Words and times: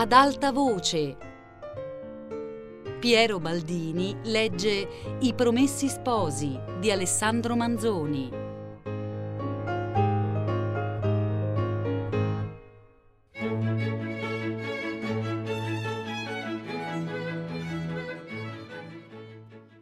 Ad 0.00 0.12
alta 0.12 0.52
voce. 0.52 1.16
Piero 3.00 3.40
Baldini 3.40 4.16
legge 4.26 4.86
I 5.18 5.34
Promessi 5.34 5.88
Sposi 5.88 6.56
di 6.78 6.92
Alessandro 6.92 7.56
Manzoni. 7.56 8.30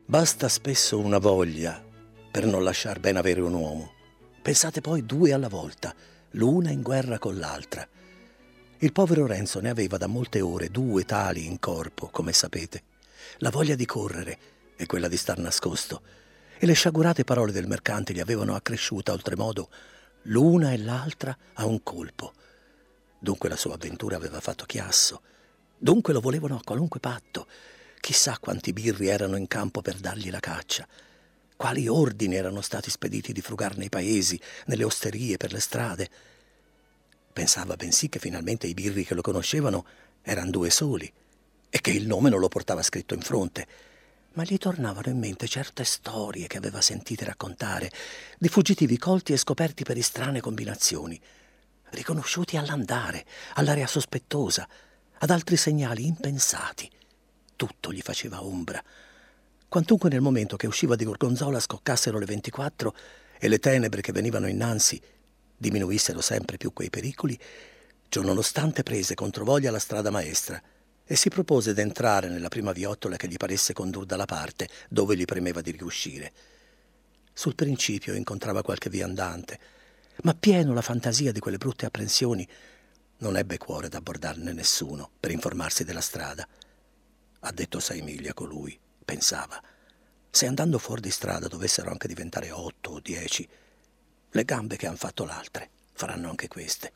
Basta 0.06 0.48
spesso 0.48 0.98
una 0.98 1.18
voglia 1.18 1.84
per 2.30 2.46
non 2.46 2.64
lasciar 2.64 3.00
ben 3.00 3.18
avere 3.18 3.42
un 3.42 3.52
uomo. 3.52 3.92
Pensate 4.40 4.80
poi 4.80 5.04
due 5.04 5.34
alla 5.34 5.48
volta, 5.48 5.94
l'una 6.30 6.70
in 6.70 6.80
guerra 6.80 7.18
con 7.18 7.36
l'altra. 7.36 7.86
Il 8.80 8.92
povero 8.92 9.26
Renzo 9.26 9.60
ne 9.60 9.70
aveva 9.70 9.96
da 9.96 10.06
molte 10.06 10.42
ore 10.42 10.68
due 10.68 11.06
tali 11.06 11.46
in 11.46 11.58
corpo, 11.58 12.08
come 12.08 12.34
sapete. 12.34 12.82
La 13.38 13.48
voglia 13.48 13.74
di 13.74 13.86
correre 13.86 14.38
e 14.76 14.84
quella 14.84 15.08
di 15.08 15.16
star 15.16 15.38
nascosto. 15.38 16.02
E 16.58 16.66
le 16.66 16.74
sciagurate 16.74 17.24
parole 17.24 17.52
del 17.52 17.66
mercante 17.66 18.12
gli 18.12 18.20
avevano 18.20 18.54
accresciuta 18.54 19.12
oltremodo 19.12 19.70
l'una 20.24 20.72
e 20.72 20.76
l'altra 20.76 21.34
a 21.54 21.64
un 21.64 21.82
colpo. 21.82 22.34
Dunque 23.18 23.48
la 23.48 23.56
sua 23.56 23.74
avventura 23.74 24.16
aveva 24.16 24.40
fatto 24.40 24.66
chiasso. 24.66 25.22
Dunque 25.78 26.12
lo 26.12 26.20
volevano 26.20 26.56
a 26.56 26.62
qualunque 26.62 27.00
patto. 27.00 27.46
Chissà 27.98 28.36
quanti 28.38 28.74
birri 28.74 29.08
erano 29.08 29.36
in 29.36 29.48
campo 29.48 29.80
per 29.80 29.96
dargli 29.96 30.28
la 30.30 30.40
caccia. 30.40 30.86
Quali 31.56 31.88
ordini 31.88 32.34
erano 32.34 32.60
stati 32.60 32.90
spediti 32.90 33.32
di 33.32 33.40
frugar 33.40 33.78
nei 33.78 33.88
paesi, 33.88 34.38
nelle 34.66 34.84
osterie, 34.84 35.38
per 35.38 35.52
le 35.52 35.60
strade. 35.60 36.10
Pensava 37.36 37.76
bensì 37.76 38.08
che 38.08 38.18
finalmente 38.18 38.66
i 38.66 38.72
birri 38.72 39.04
che 39.04 39.12
lo 39.12 39.20
conoscevano 39.20 39.84
erano 40.22 40.50
due 40.50 40.70
soli 40.70 41.12
e 41.68 41.80
che 41.82 41.90
il 41.90 42.06
nome 42.06 42.30
non 42.30 42.40
lo 42.40 42.48
portava 42.48 42.82
scritto 42.82 43.12
in 43.12 43.20
fronte. 43.20 43.66
Ma 44.32 44.42
gli 44.42 44.56
tornavano 44.56 45.10
in 45.10 45.18
mente 45.18 45.46
certe 45.46 45.84
storie 45.84 46.46
che 46.46 46.56
aveva 46.56 46.80
sentite 46.80 47.26
raccontare 47.26 47.92
di 48.38 48.48
fuggitivi 48.48 48.96
colti 48.96 49.34
e 49.34 49.36
scoperti 49.36 49.84
per 49.84 50.00
strane 50.00 50.40
combinazioni, 50.40 51.20
riconosciuti 51.90 52.56
all'andare, 52.56 53.26
all'area 53.56 53.86
sospettosa, 53.86 54.66
ad 55.18 55.28
altri 55.28 55.58
segnali 55.58 56.06
impensati. 56.06 56.90
Tutto 57.54 57.92
gli 57.92 58.00
faceva 58.00 58.42
ombra. 58.42 58.82
Quantunque 59.68 60.08
nel 60.08 60.22
momento 60.22 60.56
che 60.56 60.66
usciva 60.66 60.96
di 60.96 61.04
Gorgonzola 61.04 61.60
scoccassero 61.60 62.18
le 62.18 62.24
24 62.24 62.94
e 63.38 63.48
le 63.48 63.58
tenebre 63.58 64.00
che 64.00 64.12
venivano 64.12 64.48
innanzi 64.48 64.98
diminuissero 65.56 66.20
sempre 66.20 66.56
più 66.56 66.72
quei 66.72 66.90
pericoli, 66.90 67.38
ciononostante 68.08 68.82
prese 68.82 69.14
controvoglia 69.14 69.70
la 69.70 69.78
strada 69.78 70.10
maestra 70.10 70.60
e 71.04 71.16
si 71.16 71.28
propose 71.28 71.72
d'entrare 71.72 72.28
nella 72.28 72.48
prima 72.48 72.72
viottola 72.72 73.16
che 73.16 73.28
gli 73.28 73.36
paresse 73.36 73.72
condur 73.72 74.04
dalla 74.04 74.24
parte 74.24 74.68
dove 74.88 75.16
gli 75.16 75.24
premeva 75.24 75.60
di 75.60 75.70
riuscire. 75.70 76.32
Sul 77.32 77.54
principio 77.54 78.14
incontrava 78.14 78.62
qualche 78.62 78.90
viandante, 78.90 79.58
ma 80.22 80.34
pieno 80.34 80.72
la 80.72 80.82
fantasia 80.82 81.32
di 81.32 81.40
quelle 81.40 81.58
brutte 81.58 81.86
apprensioni, 81.86 82.48
non 83.18 83.36
ebbe 83.36 83.58
cuore 83.58 83.88
d'abbordarne 83.88 84.52
nessuno 84.52 85.10
per 85.20 85.30
informarsi 85.30 85.84
della 85.84 86.00
strada. 86.00 86.46
Ha 87.40 87.52
detto 87.52 87.78
sei 87.78 88.02
miglia 88.02 88.34
colui, 88.34 88.78
pensava. 89.04 89.62
Se 90.30 90.46
andando 90.46 90.78
fuori 90.78 91.02
di 91.02 91.10
strada 91.10 91.46
dovessero 91.46 91.90
anche 91.90 92.08
diventare 92.08 92.50
otto 92.50 92.90
o 92.90 93.00
dieci, 93.00 93.48
le 94.30 94.44
gambe 94.44 94.76
che 94.76 94.86
han 94.86 94.96
fatto 94.96 95.24
l'altre 95.24 95.70
faranno 95.92 96.28
anche 96.28 96.48
queste. 96.48 96.92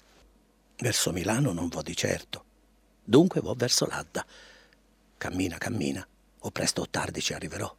Verso 0.78 1.12
Milano 1.12 1.53
non 1.53 1.69
vo 1.69 1.83
di 1.83 1.97
certo. 1.97 2.45
Dunque 3.03 3.41
vo 3.41 3.54
verso 3.54 3.87
l'Adda. 3.87 4.25
Cammina, 5.16 5.59
cammina, 5.59 6.06
o 6.38 6.50
presto 6.50 6.82
o 6.82 6.88
tardi 6.88 7.21
ci 7.21 7.32
arriverò. 7.34 7.75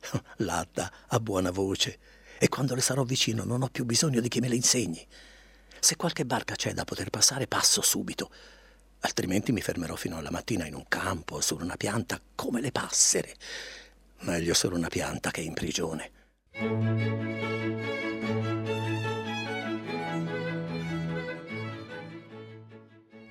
L'Adda 0.38 0.92
ha 1.08 1.20
buona 1.20 1.50
voce 1.50 1.98
e 2.38 2.48
quando 2.48 2.74
le 2.74 2.80
sarò 2.80 3.04
vicino 3.04 3.44
non 3.44 3.62
ho 3.62 3.68
più 3.68 3.84
bisogno 3.84 4.20
di 4.20 4.28
chi 4.28 4.40
me 4.40 4.48
le 4.48 4.56
insegni. 4.56 5.06
Se 5.78 5.96
qualche 5.96 6.24
barca 6.24 6.54
c'è 6.54 6.74
da 6.74 6.84
poter 6.84 7.10
passare, 7.10 7.46
passo 7.46 7.82
subito. 7.82 8.30
Altrimenti 9.00 9.52
mi 9.52 9.60
fermerò 9.60 9.96
fino 9.96 10.16
alla 10.16 10.30
mattina 10.30 10.66
in 10.66 10.74
un 10.74 10.86
campo 10.88 11.40
su 11.40 11.56
una 11.56 11.76
pianta 11.76 12.20
come 12.34 12.60
le 12.60 12.70
passere. 12.70 13.34
Meglio 14.20 14.54
su 14.54 14.68
una 14.68 14.88
pianta 14.88 15.30
che 15.30 15.40
in 15.40 15.54
prigione. 15.54 16.10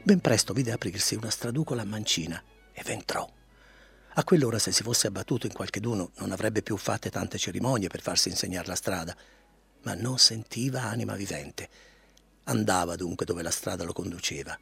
Ben 0.04 0.20
presto 0.20 0.54
vide 0.54 0.72
aprirsi 0.72 1.14
una 1.14 1.30
straducola 1.30 1.84
mancina 1.84 2.42
e 2.74 2.82
v'entrò. 2.84 3.30
A 4.16 4.24
quell'ora 4.24 4.58
se 4.58 4.72
si 4.72 4.82
fosse 4.82 5.06
abbattuto 5.06 5.46
in 5.46 5.54
qualcheduno 5.54 6.12
non 6.18 6.32
avrebbe 6.32 6.64
più 6.64 6.76
fatte 6.76 7.12
tante 7.12 7.38
cerimonie 7.38 7.88
per 7.88 8.02
farsi 8.02 8.30
insegnare 8.30 8.68
la 8.68 8.76
strada, 8.76 9.16
ma 9.84 9.94
non 9.94 10.18
sentiva 10.18 10.82
anima 10.82 11.16
vivente. 11.16 11.70
Andava 12.46 12.96
dunque 12.96 13.28
dove 13.28 13.44
la 13.44 13.52
strada 13.52 13.84
lo 13.84 13.94
conduceva 13.94 14.58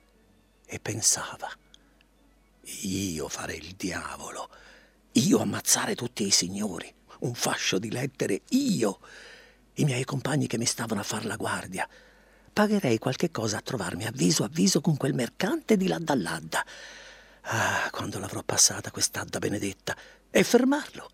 e 0.65 0.79
pensava. 0.81 1.49
Io 2.81 3.29
fare 3.29 3.55
il 3.55 3.75
diavolo, 3.77 4.49
io 5.13 5.39
ammazzare 5.39 5.95
tutti 5.95 6.27
i 6.27 6.31
signori, 6.31 6.93
un 7.19 7.33
fascio 7.33 7.79
di 7.79 7.89
lettere, 7.89 8.41
io, 8.49 8.99
i 9.75 9.85
miei 9.85 10.03
compagni 10.03 10.47
che 10.47 10.57
mi 10.57 10.65
stavano 10.65 10.99
a 10.99 11.05
far 11.05 11.25
la 11.25 11.37
guardia, 11.37 11.87
pagherei 12.59 12.97
qualche 12.97 13.31
cosa 13.31 13.59
a 13.59 13.61
trovarmi 13.61 14.05
a 14.05 14.11
viso 14.13 14.43
a 14.43 14.49
viso 14.51 14.81
con 14.81 14.97
quel 14.97 15.13
mercante 15.13 15.77
di 15.77 15.87
ladda 15.87 16.11
all'adda. 16.11 16.65
Ah, 17.43 17.87
quando 17.89 18.19
l'avrò 18.19 18.43
passata 18.43 18.91
quest'adda 18.91 19.39
benedetta 19.39 19.95
e 20.29 20.43
fermarlo 20.43 21.09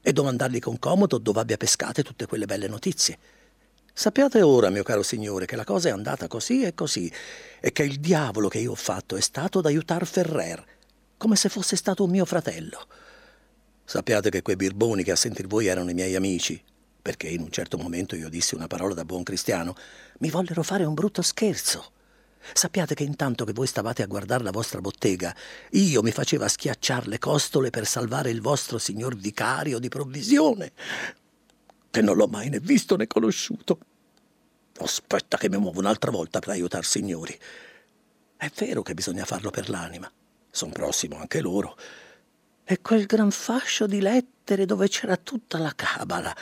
e 0.00 0.14
domandargli 0.14 0.60
con 0.60 0.78
comodo 0.78 1.18
dove 1.18 1.40
abbia 1.40 1.58
pescate 1.58 2.02
tutte 2.02 2.24
quelle 2.24 2.46
belle 2.46 2.68
notizie. 2.68 3.18
Sappiate 3.92 4.40
ora, 4.40 4.70
mio 4.70 4.82
caro 4.82 5.02
signore, 5.02 5.44
che 5.44 5.56
la 5.56 5.64
cosa 5.64 5.90
è 5.90 5.92
andata 5.92 6.26
così 6.26 6.62
e 6.62 6.72
così 6.72 7.12
e 7.60 7.70
che 7.70 7.82
il 7.82 8.00
diavolo 8.00 8.48
che 8.48 8.60
io 8.60 8.70
ho 8.70 8.74
fatto 8.74 9.14
è 9.14 9.20
stato 9.20 9.60
d'aiutar 9.60 10.06
Ferrer, 10.06 10.64
come 11.18 11.36
se 11.36 11.50
fosse 11.50 11.76
stato 11.76 12.02
un 12.02 12.10
mio 12.10 12.24
fratello. 12.24 12.86
Sappiate 13.84 14.30
che 14.30 14.40
quei 14.40 14.56
birboni 14.56 15.02
che 15.02 15.10
a 15.10 15.16
sentir 15.16 15.48
voi 15.48 15.66
erano 15.66 15.90
i 15.90 15.94
miei 15.94 16.14
amici, 16.14 16.58
perché 17.08 17.28
in 17.28 17.40
un 17.40 17.50
certo 17.50 17.78
momento 17.78 18.16
io 18.16 18.28
dissi 18.28 18.54
una 18.54 18.66
parola 18.66 18.92
da 18.92 19.06
buon 19.06 19.22
cristiano, 19.22 19.74
mi 20.18 20.28
vollero 20.28 20.62
fare 20.62 20.84
un 20.84 20.92
brutto 20.92 21.22
scherzo. 21.22 21.92
Sappiate 22.52 22.94
che 22.94 23.02
intanto 23.02 23.46
che 23.46 23.54
voi 23.54 23.66
stavate 23.66 24.02
a 24.02 24.06
guardare 24.06 24.44
la 24.44 24.50
vostra 24.50 24.82
bottega, 24.82 25.34
io 25.70 26.02
mi 26.02 26.10
faceva 26.10 26.48
schiacciar 26.48 27.08
le 27.08 27.18
costole 27.18 27.70
per 27.70 27.86
salvare 27.86 28.28
il 28.28 28.42
vostro 28.42 28.76
signor 28.76 29.16
vicario 29.16 29.78
di 29.78 29.88
provvisione, 29.88 30.72
che 31.88 32.02
non 32.02 32.14
l'ho 32.14 32.26
mai 32.26 32.50
né 32.50 32.60
visto 32.60 32.94
né 32.94 33.06
conosciuto. 33.06 33.78
Aspetta 34.76 35.38
che 35.38 35.48
mi 35.48 35.56
muovo 35.56 35.78
un'altra 35.78 36.10
volta 36.10 36.40
per 36.40 36.50
aiutar 36.50 36.84
signori. 36.84 37.34
È 38.36 38.50
vero 38.54 38.82
che 38.82 38.92
bisogna 38.92 39.24
farlo 39.24 39.48
per 39.48 39.70
l'anima. 39.70 40.12
Sono 40.50 40.72
prossimo 40.72 41.16
anche 41.16 41.40
loro. 41.40 41.74
E 42.64 42.82
quel 42.82 43.06
gran 43.06 43.30
fascio 43.30 43.86
di 43.86 44.02
lettere 44.02 44.66
dove 44.66 44.88
c'era 44.88 45.16
tutta 45.16 45.56
la 45.56 45.72
cabala 45.74 46.36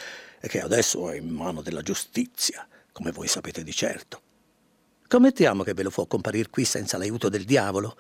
e 0.47 0.49
che 0.49 0.61
adesso 0.61 1.11
è 1.11 1.17
in 1.17 1.29
mano 1.29 1.61
della 1.61 1.83
giustizia, 1.83 2.69
come 2.93 3.11
voi 3.11 3.27
sapete 3.27 3.65
di 3.65 3.73
certo. 3.73 4.23
Commettiamo 5.09 5.65
che 5.65 5.75
ve 5.75 5.83
lo 5.83 5.91
può 5.91 6.07
comparire 6.07 6.51
qui 6.51 6.65
senza 6.65 6.97
l'aiuto 6.97 7.29
del 7.29 7.45
diavolo? 7.45 7.97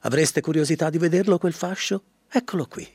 Avreste 0.00 0.40
curiosità 0.40 0.88
di 0.88 0.98
vederlo 0.98 1.36
quel 1.36 1.52
fascio? 1.52 2.02
Eccolo 2.30 2.66
qui. 2.66 2.88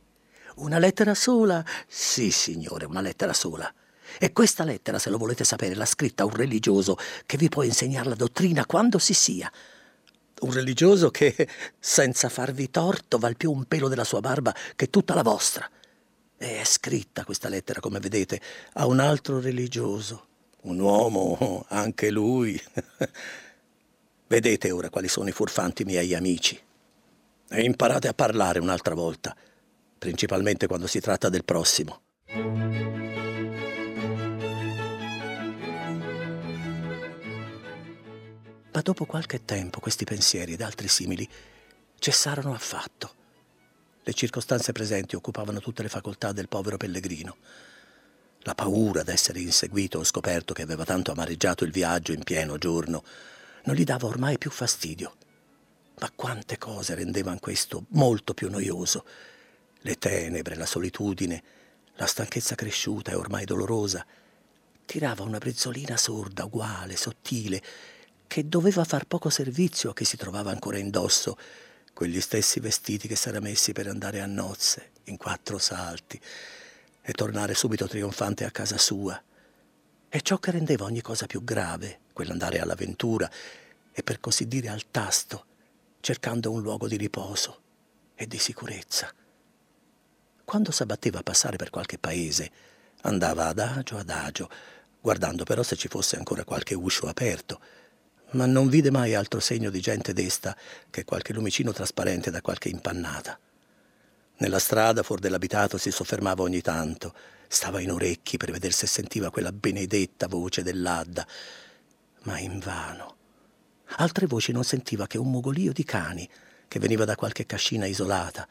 Una 0.55 0.79
lettera 0.79 1.13
sola? 1.13 1.63
Sì, 1.87 2.31
signore, 2.31 2.85
una 2.85 3.01
lettera 3.01 3.33
sola. 3.33 3.71
E 4.17 4.31
questa 4.31 4.63
lettera, 4.63 4.97
se 4.97 5.09
lo 5.09 5.17
volete 5.17 5.43
sapere, 5.43 5.75
l'ha 5.75 5.85
scritta 5.85 6.23
un 6.23 6.33
religioso 6.33 6.97
che 7.25 7.35
vi 7.35 7.49
può 7.49 7.63
insegnare 7.63 8.07
la 8.07 8.15
dottrina 8.15 8.65
quando 8.65 8.97
si 8.97 9.13
sia. 9.13 9.51
Un 10.39 10.53
religioso 10.53 11.11
che, 11.11 11.49
senza 11.79 12.29
farvi 12.29 12.71
torto, 12.71 13.17
val 13.17 13.35
più 13.35 13.51
un 13.51 13.65
pelo 13.65 13.89
della 13.89 14.05
sua 14.05 14.21
barba 14.21 14.55
che 14.77 14.89
tutta 14.89 15.13
la 15.13 15.23
vostra. 15.23 15.69
E 16.43 16.59
è 16.59 16.65
scritta 16.65 17.23
questa 17.23 17.47
lettera, 17.47 17.79
come 17.79 18.01
vedete, 18.01 18.41
a 18.73 18.85
un 18.85 18.99
altro 18.99 19.39
religioso, 19.39 20.27
un 20.63 20.77
uomo, 20.77 21.63
anche 21.69 22.09
lui. 22.09 22.61
vedete 24.27 24.69
ora 24.69 24.89
quali 24.89 25.07
sono 25.07 25.29
i 25.29 25.31
furfanti 25.31 25.85
miei 25.85 26.13
amici. 26.13 26.61
E 27.47 27.63
imparate 27.63 28.09
a 28.09 28.13
parlare 28.13 28.59
un'altra 28.59 28.93
volta, 28.93 29.33
principalmente 29.97 30.67
quando 30.67 30.85
si 30.85 30.99
tratta 30.99 31.29
del 31.29 31.45
prossimo. 31.45 32.01
Ma 38.73 38.81
dopo 38.81 39.05
qualche 39.05 39.45
tempo 39.45 39.79
questi 39.79 40.03
pensieri 40.03 40.51
ed 40.51 40.61
altri 40.61 40.89
simili 40.89 41.25
cessarono 41.99 42.53
affatto 42.53 43.21
le 44.05 44.13
circostanze 44.13 44.73
presenti 44.73 45.15
occupavano 45.15 45.61
tutte 45.61 45.81
le 45.81 45.89
facoltà 45.89 46.33
del 46.33 46.49
povero 46.49 46.75
pellegrino. 46.75 47.37
La 48.39 48.53
paura 48.53 49.01
d'essere 49.03 49.39
inseguito 49.39 49.99
o 49.99 50.03
scoperto 50.03 50.53
che 50.53 50.61
aveva 50.61 50.83
tanto 50.83 51.11
amareggiato 51.11 51.63
il 51.63 51.71
viaggio 51.71 52.11
in 52.11 52.23
pieno 52.23 52.57
giorno 52.57 53.03
non 53.63 53.75
gli 53.75 53.85
dava 53.85 54.07
ormai 54.07 54.37
più 54.37 54.51
fastidio. 54.51 55.15
Ma 55.99 56.11
quante 56.13 56.57
cose 56.57 56.95
rendevano 56.95 57.39
questo 57.39 57.85
molto 57.89 58.33
più 58.33 58.49
noioso. 58.49 59.05
Le 59.79 59.97
tenebre, 59.97 60.55
la 60.55 60.65
solitudine, 60.65 61.43
la 61.95 62.05
stanchezza 62.05 62.55
cresciuta 62.55 63.11
e 63.11 63.15
ormai 63.15 63.45
dolorosa. 63.45 64.05
Tirava 64.85 65.23
una 65.23 65.37
brezzolina 65.37 65.95
sorda, 65.95 66.43
uguale, 66.43 66.97
sottile, 66.97 67.63
che 68.27 68.49
doveva 68.49 68.83
far 68.83 69.05
poco 69.05 69.29
servizio 69.29 69.91
a 69.91 69.93
chi 69.93 70.03
si 70.03 70.17
trovava 70.17 70.51
ancora 70.51 70.77
indosso 70.77 71.37
quegli 71.93 72.19
stessi 72.19 72.59
vestiti 72.59 73.07
che 73.07 73.15
s'era 73.15 73.39
messi 73.39 73.71
per 73.71 73.87
andare 73.87 74.19
a 74.19 74.25
nozze, 74.25 74.91
in 75.05 75.17
quattro 75.17 75.57
salti, 75.57 76.19
e 77.01 77.13
tornare 77.13 77.53
subito 77.53 77.87
trionfante 77.87 78.45
a 78.45 78.51
casa 78.51 78.77
sua. 78.77 79.21
E 80.09 80.21
ciò 80.21 80.37
che 80.37 80.51
rendeva 80.51 80.85
ogni 80.85 81.01
cosa 81.01 81.27
più 81.27 81.43
grave, 81.43 81.99
quell'andare 82.13 82.59
all'avventura, 82.59 83.29
e 83.91 84.03
per 84.03 84.19
così 84.19 84.47
dire 84.47 84.69
al 84.69 84.89
tasto, 84.89 85.45
cercando 85.99 86.51
un 86.51 86.61
luogo 86.61 86.87
di 86.87 86.97
riposo 86.97 87.61
e 88.15 88.27
di 88.27 88.37
sicurezza. 88.37 89.13
Quando 90.43 90.71
s'abbatteva 90.71 91.19
a 91.19 91.23
passare 91.23 91.57
per 91.57 91.69
qualche 91.69 91.97
paese, 91.97 92.51
andava 93.01 93.47
adagio 93.47 93.97
adagio, 93.97 94.49
guardando 94.99 95.43
però 95.43 95.63
se 95.63 95.75
ci 95.75 95.87
fosse 95.87 96.17
ancora 96.17 96.43
qualche 96.43 96.73
uscio 96.73 97.07
aperto, 97.07 97.59
ma 98.33 98.45
non 98.45 98.67
vide 98.67 98.91
mai 98.91 99.15
altro 99.15 99.39
segno 99.39 99.69
di 99.69 99.79
gente 99.79 100.13
desta 100.13 100.55
che 100.89 101.03
qualche 101.03 101.33
lumicino 101.33 101.71
trasparente 101.71 102.31
da 102.31 102.41
qualche 102.41 102.69
impannata. 102.69 103.39
Nella 104.37 104.59
strada 104.59 105.03
fuori 105.03 105.21
dell'abitato 105.21 105.77
si 105.77 105.91
soffermava 105.91 106.43
ogni 106.43 106.61
tanto, 106.61 107.13
stava 107.47 107.79
in 107.79 107.91
orecchi 107.91 108.37
per 108.37 108.51
vedere 108.51 108.73
se 108.73 108.87
sentiva 108.87 109.29
quella 109.29 109.51
benedetta 109.51 110.27
voce 110.27 110.63
dell'Adda, 110.63 111.25
ma 112.23 112.39
invano. 112.39 113.15
Altre 113.97 114.25
voci 114.25 114.51
non 114.51 114.63
sentiva 114.63 115.07
che 115.07 115.17
un 115.17 115.29
mugolio 115.29 115.71
di 115.71 115.83
cani 115.83 116.27
che 116.67 116.79
veniva 116.79 117.05
da 117.05 117.15
qualche 117.15 117.45
cascina 117.45 117.85
isolata, 117.85 118.47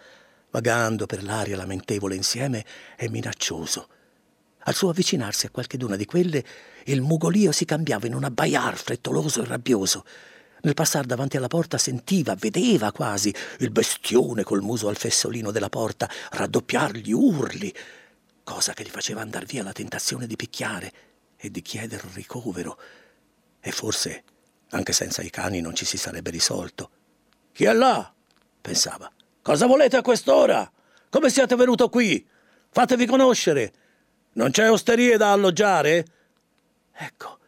vagando 0.50 1.06
per 1.06 1.22
l'aria 1.24 1.56
lamentevole 1.56 2.14
insieme 2.14 2.64
e 2.96 3.08
minaccioso 3.08 3.88
al 4.64 4.74
suo 4.74 4.90
avvicinarsi 4.90 5.46
a 5.46 5.50
qualcheduna 5.50 5.96
di 5.96 6.04
quelle, 6.04 6.44
il 6.84 7.00
mugolio 7.00 7.52
si 7.52 7.64
cambiava 7.64 8.06
in 8.06 8.14
un 8.14 8.24
abbaiar 8.24 8.76
frettoloso 8.76 9.42
e 9.42 9.46
rabbioso. 9.46 10.04
Nel 10.62 10.74
passare 10.74 11.06
davanti 11.06 11.36
alla 11.36 11.48
porta 11.48 11.78
sentiva, 11.78 12.36
vedeva 12.36 12.92
quasi 12.92 13.34
il 13.58 13.70
bestione 13.70 14.44
col 14.44 14.62
muso 14.62 14.88
al 14.88 14.96
fessolino 14.96 15.50
della 15.50 15.68
porta 15.68 16.08
raddoppiar 16.30 16.92
gli 16.92 17.10
urli, 17.10 17.74
cosa 18.44 18.72
che 18.72 18.84
gli 18.84 18.88
faceva 18.88 19.20
andar 19.20 19.44
via 19.44 19.64
la 19.64 19.72
tentazione 19.72 20.26
di 20.26 20.36
picchiare 20.36 20.92
e 21.36 21.50
di 21.50 21.62
chiedere 21.62 22.08
ricovero. 22.14 22.78
E 23.60 23.72
forse, 23.72 24.22
anche 24.70 24.92
senza 24.92 25.22
i 25.22 25.30
cani, 25.30 25.60
non 25.60 25.74
ci 25.74 25.84
si 25.84 25.96
sarebbe 25.96 26.30
risolto. 26.30 26.90
Chi 27.52 27.64
è 27.64 27.72
là? 27.72 28.12
pensava. 28.60 29.10
Cosa 29.42 29.66
volete 29.66 29.96
a 29.96 30.02
quest'ora? 30.02 30.70
Come 31.10 31.28
siete 31.28 31.56
venuto 31.56 31.88
qui? 31.88 32.24
Fatevi 32.70 33.06
conoscere. 33.06 33.72
Non 34.34 34.50
c'è 34.50 34.70
osterie 34.70 35.18
da 35.18 35.32
alloggiare? 35.32 36.06
Ecco, 36.92 37.38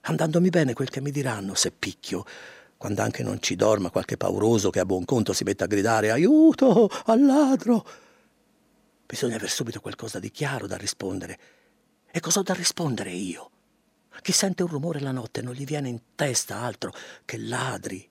andandomi 0.00 0.50
bene 0.50 0.72
quel 0.72 0.90
che 0.90 1.00
mi 1.00 1.12
diranno 1.12 1.54
se 1.54 1.70
picchio, 1.70 2.24
quando 2.76 3.02
anche 3.02 3.22
non 3.22 3.40
ci 3.40 3.54
dorma 3.54 3.90
qualche 3.90 4.16
pauroso 4.16 4.70
che 4.70 4.80
a 4.80 4.84
buon 4.84 5.04
conto 5.04 5.32
si 5.32 5.44
mette 5.44 5.62
a 5.62 5.68
gridare 5.68 6.10
aiuto 6.10 6.90
al 7.04 7.24
ladro. 7.24 7.86
Bisogna 9.06 9.36
aver 9.36 9.50
subito 9.50 9.80
qualcosa 9.80 10.18
di 10.18 10.32
chiaro 10.32 10.66
da 10.66 10.76
rispondere. 10.76 11.38
E 12.10 12.18
cosa 12.18 12.40
ho 12.40 12.42
da 12.42 12.54
rispondere 12.54 13.10
io? 13.10 13.50
Chi 14.20 14.32
sente 14.32 14.64
un 14.64 14.68
rumore 14.68 15.00
la 15.00 15.12
notte 15.12 15.42
non 15.42 15.54
gli 15.54 15.64
viene 15.64 15.88
in 15.88 16.00
testa 16.16 16.58
altro 16.58 16.92
che 17.24 17.38
ladri, 17.38 18.08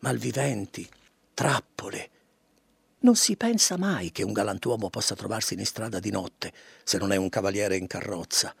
malviventi, 0.00 0.86
trappole 1.32 2.10
non 3.02 3.16
si 3.16 3.36
pensa 3.36 3.76
mai 3.76 4.10
che 4.10 4.22
un 4.22 4.32
galantuomo 4.32 4.90
possa 4.90 5.14
trovarsi 5.14 5.54
in 5.54 5.64
strada 5.64 5.98
di 6.00 6.10
notte, 6.10 6.52
se 6.84 6.98
non 6.98 7.12
è 7.12 7.16
un 7.16 7.28
cavaliere 7.28 7.76
in 7.76 7.86
carrozza. 7.86 8.54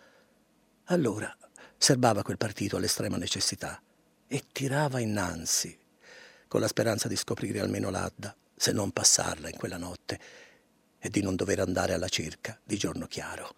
Allora 0.86 1.34
serbava 1.76 2.22
quel 2.22 2.36
partito 2.36 2.76
all'estrema 2.76 3.16
necessità 3.16 3.80
e 4.26 4.44
tirava 4.52 5.00
innanzi, 5.00 5.78
con 6.48 6.60
la 6.60 6.68
speranza 6.68 7.08
di 7.08 7.16
scoprire 7.16 7.60
almeno 7.60 7.90
l'Adda, 7.90 8.34
se 8.54 8.72
non 8.72 8.90
passarla 8.90 9.48
in 9.48 9.56
quella 9.56 9.78
notte, 9.78 10.20
e 10.98 11.08
di 11.08 11.20
non 11.20 11.34
dover 11.34 11.60
andare 11.60 11.94
alla 11.94 12.08
cerca 12.08 12.58
di 12.62 12.76
giorno 12.76 13.06
chiaro. 13.06 13.54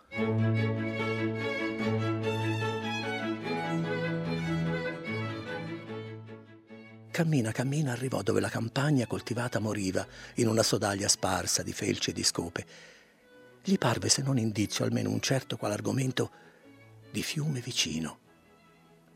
Cammina, 7.14 7.52
cammina, 7.52 7.93
arrivò 7.93 8.22
dove 8.22 8.40
la 8.40 8.49
campagna 8.49 9.06
coltivata 9.06 9.61
moriva 9.61 10.05
in 10.34 10.49
una 10.49 10.64
sodaglia 10.64 11.06
sparsa 11.06 11.62
di 11.62 11.72
felci 11.72 12.11
e 12.11 12.12
di 12.12 12.25
scope. 12.25 12.66
Gli 13.62 13.78
parve, 13.78 14.08
se 14.08 14.20
non 14.20 14.37
indizio, 14.37 14.84
almeno 14.84 15.11
un 15.11 15.20
certo 15.20 15.56
qual 15.56 15.70
argomento 15.70 16.32
di 17.12 17.22
fiume 17.22 17.61
vicino. 17.61 18.19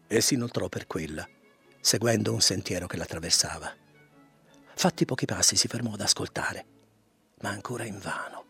E 0.07 0.21
si 0.21 0.35
inoltrò 0.35 0.69
per 0.69 0.87
quella, 0.87 1.29
seguendo 1.81 2.33
un 2.33 2.41
sentiero 2.41 2.87
che 2.87 2.97
l'attraversava. 2.97 3.75
Fatti 4.77 5.05
pochi 5.05 5.25
passi 5.25 5.57
si 5.57 5.67
fermò 5.67 5.95
ad 5.95 6.01
ascoltare, 6.01 6.67
ma 7.41 7.49
ancora 7.49 7.85
invano. 7.85 8.45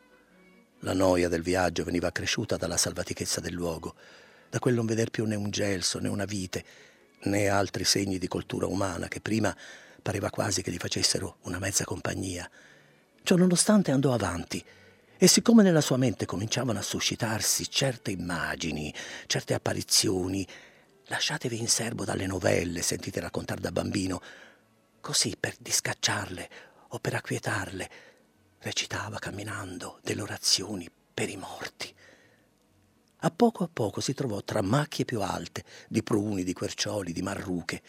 La 0.81 0.93
noia 0.93 1.31
del 1.31 1.41
viaggio 1.41 1.85
veniva 1.85 2.09
accresciuta 2.09 2.59
dalla 2.59 2.77
salvatichezza 2.77 3.41
del 3.41 3.55
luogo, 3.55 3.95
da 4.51 4.59
quel 4.59 4.75
non 4.75 4.85
veder 4.85 5.09
più 5.09 5.25
né 5.25 5.37
un 5.37 5.49
gelso 5.49 6.01
né 6.01 6.09
una 6.09 6.27
vite, 6.27 6.65
né 7.23 7.49
altri 7.49 7.85
segni 7.85 8.19
di 8.19 8.29
coltura 8.29 8.67
umana 8.67 9.09
che 9.09 9.21
prima 9.21 9.55
pareva 10.03 10.31
quasi 10.31 10.63
che 10.63 10.71
gli 10.71 10.79
facessero 10.79 11.39
una 11.43 11.59
mezza 11.59 11.85
compagnia. 11.85 12.49
Ciò 13.23 13.37
nonostante 13.37 13.91
andò 13.91 14.13
avanti 14.13 14.65
e 15.21 15.27
siccome 15.27 15.63
nella 15.63 15.81
sua 15.81 15.97
mente 15.97 16.27
cominciavano 16.27 16.79
a 16.79 16.83
suscitarsi 16.83 17.69
certe 17.69 18.13
immagini, 18.13 18.95
certe 19.27 19.53
apparizioni, 19.53 20.47
lasciatevi 21.07 21.59
in 21.59 21.69
serbo 21.69 22.05
dalle 22.05 22.27
novelle 22.27 22.83
sentite 22.83 23.21
raccontare 23.21 23.61
da 23.61 23.73
bambino, 23.73 24.23
così 25.01 25.37
per 25.39 25.57
discacciarle 25.59 26.51
o 26.89 26.99
per 27.01 27.15
acquietarle, 27.15 27.91
recitava 28.61 29.19
camminando 29.19 29.99
delle 30.03 30.23
orazioni 30.23 30.89
per 31.13 31.29
i 31.29 31.37
morti. 31.37 31.93
A 33.23 33.31
poco 33.33 33.65
a 33.65 33.71
poco 33.73 34.01
si 34.01 34.15
trovò 34.15 34.43
tra 34.43 34.63
macchie 34.63 35.05
più 35.05 35.21
alte, 35.21 35.65
di 35.89 36.05
pruni, 36.05 36.45
di 36.45 36.53
quercioli, 36.53 37.13
di 37.13 37.23
marruche. 37.23 37.83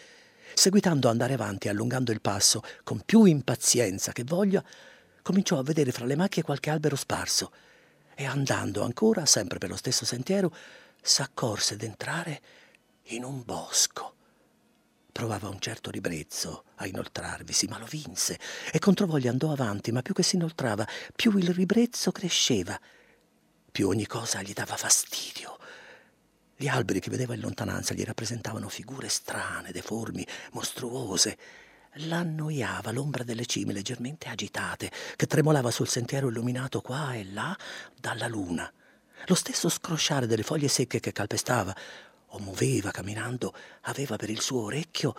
Seguitando 0.56 1.06
ad 1.06 1.14
andare 1.14 1.34
avanti 1.34 1.68
e 1.68 1.70
allungando 1.70 2.12
il 2.12 2.20
passo, 2.20 2.64
con 2.84 3.02
più 3.06 3.26
impazienza 3.26 4.12
che 4.12 4.24
voglia, 4.24 4.64
cominciò 5.22 5.60
a 5.60 5.64
vedere 5.64 5.92
fra 5.92 6.06
le 6.06 6.16
macchie 6.16 6.42
qualche 6.42 6.72
albero 6.72 6.96
sparso 6.96 7.52
e 8.16 8.26
andando 8.26 8.82
ancora, 8.82 9.28
sempre 9.28 9.60
per 9.60 9.70
lo 9.70 9.76
stesso 9.76 10.04
sentiero, 10.04 10.52
s'accorse 11.00 11.76
d'entrare 11.76 12.42
in 13.10 13.24
un 13.24 13.44
bosco. 13.46 14.16
Provava 15.12 15.48
un 15.48 15.60
certo 15.60 15.92
ribrezzo 15.92 16.64
a 16.78 16.88
inoltrarvisi, 16.88 17.68
ma 17.68 17.78
lo 17.78 17.86
vinse 17.86 18.40
e 18.72 18.80
contro 18.80 19.06
voglia 19.06 19.30
andò 19.30 19.52
avanti, 19.52 19.92
ma 19.92 20.02
più 20.02 20.16
che 20.16 20.24
si 20.24 20.38
inoltrava, 20.38 20.88
più 21.16 21.38
il 21.38 21.54
ribrezzo 21.54 22.12
cresceva 22.12 22.80
più 23.70 23.88
ogni 23.88 24.06
cosa 24.06 24.42
gli 24.42 24.54
dava 24.54 24.76
fastidio. 24.76 25.58
Gli 26.56 26.68
alberi 26.68 27.00
che 27.00 27.10
vedeva 27.10 27.34
in 27.34 27.40
lontananza 27.40 27.94
gli 27.94 28.04
rappresentavano 28.04 28.68
figure 28.68 29.08
strane, 29.08 29.72
deformi, 29.72 30.26
mostruose. 30.52 31.38
L'annoiava 31.94 32.92
l'ombra 32.92 33.24
delle 33.24 33.46
cime 33.46 33.74
leggermente 33.74 34.28
agitate, 34.28 34.92
che 35.16 35.26
tremolava 35.26 35.72
sul 35.72 35.88
sentiero 35.88 36.28
illuminato 36.28 36.82
qua 36.82 37.14
e 37.14 37.26
là 37.32 37.58
dalla 38.00 38.28
luna. 38.28 38.72
Lo 39.26 39.36
stesso 39.36 39.70
scrosciare 39.70 40.28
delle 40.28 40.44
foglie 40.44 40.68
secche 40.68 41.00
che 41.00 41.12
calpestava 41.12 41.76
o 42.28 42.40
muoveva 42.40 42.92
camminando 42.92 43.54
aveva 43.82 44.16
per 44.18 44.30
il 44.30 44.42
suo 44.42 44.64
orecchio 44.64 45.16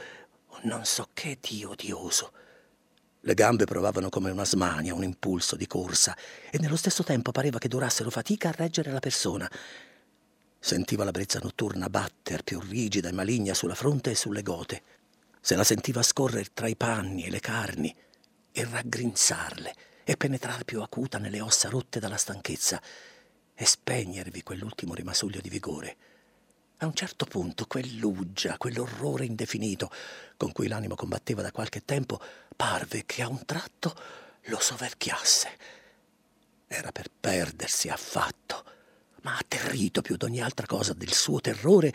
non 0.63 0.85
so 0.85 1.09
che 1.15 1.39
di 1.41 1.65
odioso. 1.65 2.33
Le 3.23 3.35
gambe 3.35 3.67
provavano 3.67 4.09
come 4.09 4.31
una 4.31 4.47
smania, 4.47 4.95
un 4.95 5.05
impulso 5.05 5.55
di 5.55 5.67
corsa, 5.67 6.17
e 6.51 6.59
nello 6.59 6.77
stesso 6.77 7.05
tempo 7.05 7.33
pareva 7.33 7.59
che 7.59 7.69
durassero 7.69 8.09
fatica 8.09 8.49
a 8.49 8.55
reggere 8.57 8.91
la 8.91 8.99
persona. 8.99 9.51
Sentiva 10.59 11.05
la 11.05 11.11
brezza 11.11 11.39
notturna 11.43 11.91
batter 11.91 12.43
più 12.43 12.61
rigida 12.61 13.11
e 13.11 13.13
maligna 13.13 13.53
sulla 13.53 13.75
fronte 13.75 14.13
e 14.13 14.15
sulle 14.15 14.43
gote. 14.43 14.83
Se 15.39 15.55
la 15.55 15.65
sentiva 15.65 16.03
scorrere 16.03 16.49
tra 16.55 16.67
i 16.67 16.77
panni 16.77 17.25
e 17.25 17.31
le 17.31 17.41
carni 17.41 17.95
e 18.53 18.65
raggrinzarle 18.65 19.75
e 20.05 20.17
penetrar 20.17 20.65
più 20.65 20.81
acuta 20.81 21.19
nelle 21.19 21.41
ossa 21.41 21.69
rotte 21.69 22.01
dalla 22.01 22.17
stanchezza 22.17 22.81
e 23.55 23.67
spegnervi 23.67 24.43
quell'ultimo 24.43 24.95
rimasuglio 24.95 25.41
di 25.41 25.51
vigore. 25.51 25.97
A 26.83 26.87
un 26.87 26.95
certo 26.95 27.27
punto 27.27 27.67
quell'uggia, 27.67 28.57
quell'orrore 28.57 29.27
indefinito 29.27 29.91
con 30.39 30.51
cui 30.53 30.67
l'animo 30.67 30.95
combatteva 30.95 31.43
da 31.43 31.53
qualche 31.53 31.85
tempo, 31.85 32.19
parve 32.57 33.05
che 33.05 33.21
a 33.21 33.29
un 33.29 33.45
tratto 33.45 33.95
lo 34.45 34.59
soverchiasse. 34.59 35.49
Era 36.67 36.91
per 36.91 37.11
perdersi 37.11 37.91
affatto, 37.91 38.65
ma 39.23 39.37
atterrito 39.37 40.01
più 40.01 40.17
d'ogni 40.17 40.41
altra 40.41 40.65
cosa 40.65 40.95
del 40.95 41.13
suo 41.13 41.39
terrore, 41.43 41.93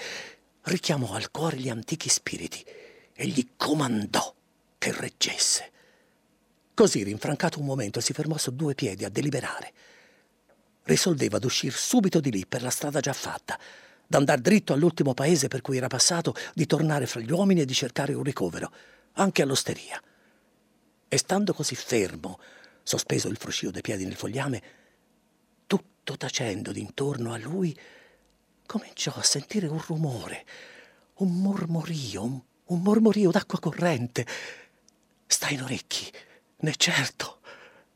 richiamò 0.65 1.13
al 1.13 1.31
cuore 1.31 1.57
gli 1.57 1.69
antichi 1.69 2.07
spiriti 2.07 2.63
e 3.11 3.25
gli 3.25 3.53
comandò 3.57 4.35
che 4.77 4.91
reggesse. 4.91 5.71
Così, 6.75 7.01
rinfrancato 7.01 7.59
un 7.59 7.65
momento, 7.65 7.99
si 8.01 8.13
fermò 8.13 8.37
su 8.37 8.55
due 8.55 8.75
piedi 8.75 9.03
a 9.03 9.09
deliberare. 9.09 9.73
Risolveva 10.83 11.39
d'uscir 11.39 11.73
subito 11.73 12.19
di 12.19 12.29
lì 12.29 12.45
per 12.45 12.61
la 12.61 12.69
strada 12.69 12.99
già 12.99 13.13
fatta, 13.13 13.57
d'andar 14.07 14.39
dritto 14.39 14.73
all'ultimo 14.73 15.13
paese 15.13 15.47
per 15.47 15.61
cui 15.61 15.77
era 15.77 15.87
passato, 15.87 16.35
di 16.53 16.65
tornare 16.65 17.05
fra 17.05 17.19
gli 17.19 17.31
uomini 17.31 17.61
e 17.61 17.65
di 17.65 17.73
cercare 17.73 18.13
un 18.13 18.23
ricovero, 18.23 18.71
anche 19.13 19.41
all'osteria. 19.41 20.01
E 21.07 21.17
stando 21.17 21.53
così 21.53 21.75
fermo, 21.75 22.39
sospeso 22.83 23.27
il 23.27 23.37
fruscio 23.37 23.71
dei 23.71 23.81
piedi 23.81 24.05
nel 24.05 24.15
fogliame, 24.15 24.63
tutto 25.65 26.17
tacendo 26.17 26.71
d'intorno 26.71 27.33
a 27.33 27.37
lui, 27.37 27.77
cominciò 28.65 29.11
a 29.15 29.23
sentire 29.23 29.67
un 29.67 29.81
rumore, 29.85 30.45
un 31.15 31.41
mormorio, 31.41 32.23
un, 32.23 32.41
un 32.65 32.81
mormorio 32.81 33.31
d'acqua 33.31 33.59
corrente. 33.59 34.25
Sta 35.27 35.49
in 35.49 35.63
orecchi, 35.63 36.11
ne 36.57 36.73
certo. 36.75 37.39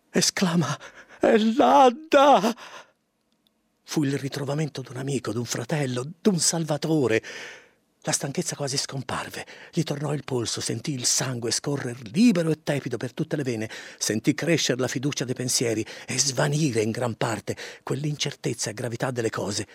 Esclama, 0.10 0.78
è 1.20 1.38
l'Adda! 1.38 2.56
Fu 3.90 4.04
il 4.04 4.20
ritrovamento 4.20 4.84
d'un 4.84 4.98
amico, 4.98 5.34
d'un 5.34 5.46
fratello, 5.46 6.08
d'un 6.22 6.38
salvatore. 6.38 7.24
La 8.02 8.12
stanchezza 8.12 8.56
quasi 8.56 8.78
scomparve, 8.78 9.44
gli 9.74 9.82
tornò 9.82 10.14
il 10.14 10.24
polso, 10.24 10.62
sentì 10.62 10.94
il 10.94 11.06
sangue 11.06 11.50
scorrer 11.50 12.00
libero 12.12 12.52
e 12.52 12.62
tepido 12.62 12.98
per 12.98 13.16
tutte 13.16 13.36
le 13.36 13.42
vene, 13.42 13.68
sentì 13.98 14.36
crescere 14.36 14.80
la 14.80 14.88
fiducia 14.88 15.26
dei 15.26 15.34
pensieri 15.34 15.84
e 16.06 16.20
svanire 16.20 16.84
in 16.84 16.92
gran 16.92 17.16
parte 17.16 17.58
quell'incertezza 17.82 18.70
e 18.70 18.76
gravità 18.76 19.10
delle 19.10 19.32
cose, 19.32 19.68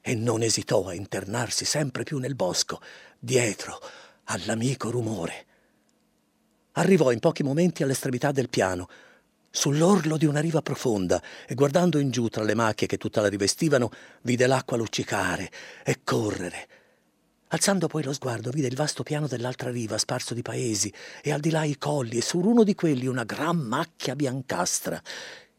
e 0.00 0.14
non 0.14 0.42
esitò 0.42 0.86
a 0.86 0.94
internarsi 0.94 1.64
sempre 1.64 2.04
più 2.04 2.18
nel 2.18 2.36
bosco, 2.36 2.80
dietro 3.18 3.80
all'amico 4.26 4.88
rumore. 4.92 5.46
Arrivò 6.74 7.10
in 7.10 7.18
pochi 7.18 7.42
momenti 7.42 7.82
all'estremità 7.82 8.30
del 8.30 8.50
piano, 8.50 8.88
sull'orlo 9.50 10.16
di 10.16 10.26
una 10.26 10.40
riva 10.40 10.62
profonda, 10.62 11.22
e 11.46 11.54
guardando 11.54 11.98
in 11.98 12.10
giù 12.10 12.28
tra 12.28 12.42
le 12.42 12.54
macchie 12.54 12.86
che 12.86 12.98
tutta 12.98 13.20
la 13.20 13.28
rivestivano, 13.28 13.90
vide 14.22 14.46
l'acqua 14.46 14.76
luccicare 14.76 15.50
e 15.84 16.00
correre 16.04 16.68
Alzando 17.50 17.86
poi 17.86 18.02
lo 18.02 18.12
sguardo, 18.12 18.50
vide 18.50 18.66
il 18.66 18.74
vasto 18.74 19.02
piano 19.02 19.26
dell'altra 19.26 19.70
riva 19.70 19.96
sparso 19.96 20.34
di 20.34 20.42
paesi 20.42 20.92
e 21.22 21.32
al 21.32 21.40
di 21.40 21.48
là 21.48 21.64
i 21.64 21.78
colli 21.78 22.18
e 22.18 22.22
su 22.22 22.38
uno 22.38 22.62
di 22.62 22.74
quelli 22.74 23.06
una 23.06 23.24
gran 23.24 23.56
macchia 23.56 24.14
biancastra 24.14 25.00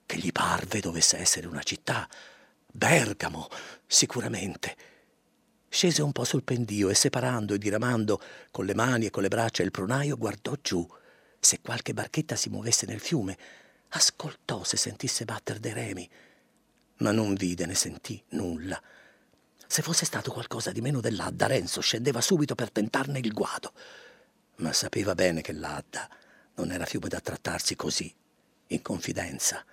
che 0.05 0.17
gli 0.17 0.31
parve 0.31 0.81
dovesse 0.81 1.17
essere 1.17 1.47
una 1.47 1.63
città. 1.63 2.07
Bergamo, 2.71 3.47
sicuramente. 3.87 4.75
Scese 5.67 6.03
un 6.03 6.11
po' 6.11 6.25
sul 6.25 6.43
pendio 6.43 6.89
e 6.89 6.93
separando 6.93 7.55
e 7.55 7.57
diramando 7.57 8.21
con 8.51 8.65
le 8.65 8.75
mani 8.75 9.07
e 9.07 9.09
con 9.09 9.23
le 9.23 9.29
braccia 9.29 9.63
il 9.63 9.71
pronaio, 9.71 10.15
guardò 10.15 10.53
giù 10.61 10.87
se 11.39 11.59
qualche 11.59 11.93
barchetta 11.93 12.35
si 12.35 12.49
muovesse 12.49 12.85
nel 12.85 12.99
fiume, 12.99 13.35
ascoltò 13.89 14.63
se 14.63 14.77
sentisse 14.77 15.25
batter 15.25 15.59
dei 15.59 15.73
remi, 15.73 16.09
ma 16.97 17.11
non 17.11 17.33
vide 17.33 17.65
né 17.65 17.75
sentì 17.75 18.21
nulla. 18.29 18.81
Se 19.67 19.81
fosse 19.81 20.05
stato 20.05 20.31
qualcosa 20.31 20.71
di 20.71 20.81
meno 20.81 20.99
dell'Adda, 20.99 21.47
Renzo 21.47 21.81
scendeva 21.81 22.21
subito 22.21 22.55
per 22.55 22.71
tentarne 22.71 23.19
il 23.19 23.33
guado. 23.33 23.73
Ma 24.57 24.73
sapeva 24.73 25.15
bene 25.15 25.41
che 25.41 25.53
l'Adda 25.53 26.09
non 26.55 26.71
era 26.71 26.85
fiume 26.85 27.07
da 27.07 27.19
trattarsi 27.19 27.75
così, 27.75 28.13
in 28.67 28.81
confidenza. 28.81 29.63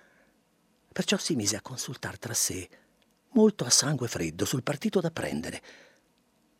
Perciò 0.93 1.17
si 1.17 1.35
mise 1.35 1.55
a 1.55 1.61
consultar 1.61 2.17
tra 2.17 2.33
sé, 2.33 2.69
molto 3.31 3.65
a 3.65 3.69
sangue 3.69 4.07
freddo, 4.07 4.45
sul 4.45 4.63
partito 4.63 4.99
da 4.99 5.11
prendere. 5.11 5.61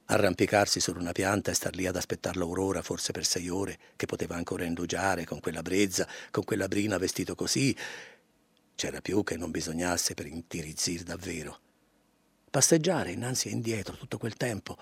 Arrampicarsi 0.09 0.79
su 0.79 0.93
una 0.95 1.11
pianta 1.11 1.51
e 1.51 1.53
star 1.53 1.75
lì 1.75 1.85
ad 1.85 1.97
aspettar 1.97 2.37
l'aurora 2.37 2.81
forse 2.81 3.11
per 3.11 3.25
sei 3.25 3.49
ore, 3.49 3.77
che 3.97 4.05
poteva 4.05 4.35
ancora 4.35 4.63
indugiare 4.63 5.25
con 5.25 5.41
quella 5.41 5.61
brezza, 5.61 6.07
con 6.31 6.45
quella 6.45 6.69
brina 6.69 6.97
vestito 6.97 7.35
così. 7.35 7.75
C'era 8.73 9.01
più 9.01 9.21
che 9.23 9.35
non 9.35 9.51
bisognasse 9.51 10.13
per 10.13 10.27
intirizzir 10.27 11.03
davvero. 11.03 11.59
Passeggiare 12.49 13.11
innanzi 13.11 13.49
e 13.49 13.51
indietro 13.51 13.97
tutto 13.97 14.17
quel 14.17 14.35
tempo, 14.35 14.77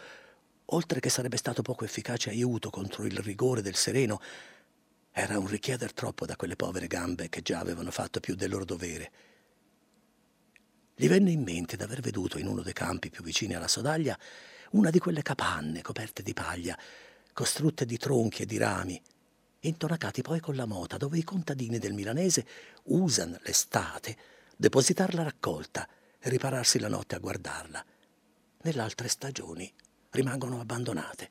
oltre 0.65 0.99
che 0.99 1.09
sarebbe 1.09 1.37
stato 1.37 1.63
poco 1.63 1.85
efficace 1.85 2.29
aiuto 2.29 2.69
contro 2.69 3.03
il 3.03 3.17
rigore 3.17 3.63
del 3.63 3.75
sereno, 3.75 4.21
era 5.11 5.39
un 5.39 5.47
richieder 5.47 5.91
troppo 5.91 6.27
da 6.27 6.35
quelle 6.35 6.55
povere 6.55 6.85
gambe 6.85 7.29
che 7.29 7.41
già 7.41 7.57
avevano 7.59 7.89
fatto 7.89 8.19
più 8.19 8.35
del 8.35 8.51
loro 8.51 8.65
dovere. 8.65 9.11
Gli 10.93 11.07
venne 11.07 11.31
in 11.31 11.41
mente 11.41 11.77
d'aver 11.77 12.01
veduto 12.01 12.37
in 12.37 12.45
uno 12.45 12.61
dei 12.61 12.73
campi 12.73 13.09
più 13.09 13.23
vicini 13.23 13.55
alla 13.55 13.67
sodaglia 13.67 14.17
una 14.75 14.89
di 14.89 14.99
quelle 14.99 15.21
capanne 15.21 15.81
coperte 15.81 16.21
di 16.21 16.33
paglia, 16.33 16.77
costrutte 17.33 17.85
di 17.85 17.97
tronchi 17.97 18.43
e 18.43 18.45
di 18.45 18.57
rami, 18.57 19.01
intonacati 19.61 20.21
poi 20.21 20.39
con 20.39 20.55
la 20.55 20.65
mota, 20.65 20.97
dove 20.97 21.17
i 21.17 21.23
contadini 21.23 21.79
del 21.79 21.93
milanese 21.93 22.45
usano 22.83 23.39
l'estate 23.43 24.17
depositar 24.55 25.13
la 25.13 25.23
raccolta 25.23 25.87
e 26.19 26.29
ripararsi 26.29 26.79
la 26.79 26.89
notte 26.89 27.15
a 27.15 27.19
guardarla. 27.19 27.85
Nelle 28.61 28.81
altre 28.81 29.07
stagioni 29.07 29.71
rimangono 30.11 30.59
abbandonate. 30.59 31.29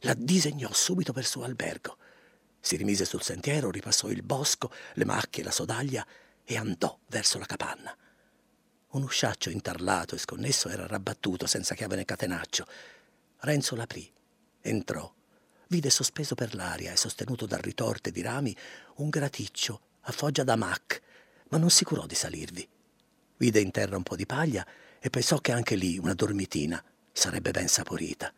La 0.00 0.14
disegnò 0.14 0.72
subito 0.72 1.12
per 1.12 1.26
suo 1.26 1.44
albergo. 1.44 1.96
Si 2.60 2.76
rimise 2.76 3.04
sul 3.04 3.22
sentiero, 3.22 3.70
ripassò 3.70 4.08
il 4.08 4.22
bosco, 4.22 4.70
le 4.94 5.04
macchie, 5.04 5.42
la 5.42 5.50
sodaglia 5.50 6.06
e 6.44 6.56
andò 6.56 6.98
verso 7.06 7.38
la 7.38 7.46
capanna. 7.46 7.96
Un 8.92 9.02
usciaccio 9.04 9.50
intarlato 9.50 10.16
e 10.16 10.18
sconnesso 10.18 10.68
era 10.68 10.84
rabbattuto 10.84 11.46
senza 11.46 11.76
chiave 11.76 11.94
né 11.94 12.04
catenaccio. 12.04 12.66
Renzo 13.38 13.76
l'aprì, 13.76 14.10
entrò, 14.62 15.12
vide 15.68 15.90
sospeso 15.90 16.34
per 16.34 16.56
l'aria 16.56 16.90
e 16.90 16.96
sostenuto 16.96 17.46
da 17.46 17.56
ritorte 17.56 18.10
di 18.10 18.20
rami 18.20 18.56
un 18.96 19.08
graticcio 19.08 19.80
a 20.02 20.12
foggia 20.12 20.42
da 20.42 20.56
mac, 20.56 21.00
ma 21.50 21.58
non 21.58 21.70
si 21.70 21.84
curò 21.84 22.04
di 22.04 22.16
salirvi. 22.16 22.68
Vide 23.36 23.60
in 23.60 23.70
terra 23.70 23.96
un 23.96 24.02
po' 24.02 24.16
di 24.16 24.26
paglia 24.26 24.66
e 24.98 25.08
pensò 25.08 25.38
che 25.38 25.52
anche 25.52 25.76
lì 25.76 25.96
una 25.96 26.14
dormitina 26.14 26.82
sarebbe 27.12 27.52
ben 27.52 27.68
saporita. 27.68 28.32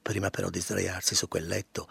Prima 0.00 0.30
però 0.30 0.48
di 0.48 0.60
sdraiarsi 0.60 1.16
su 1.16 1.26
quel 1.26 1.46
letto 1.46 1.90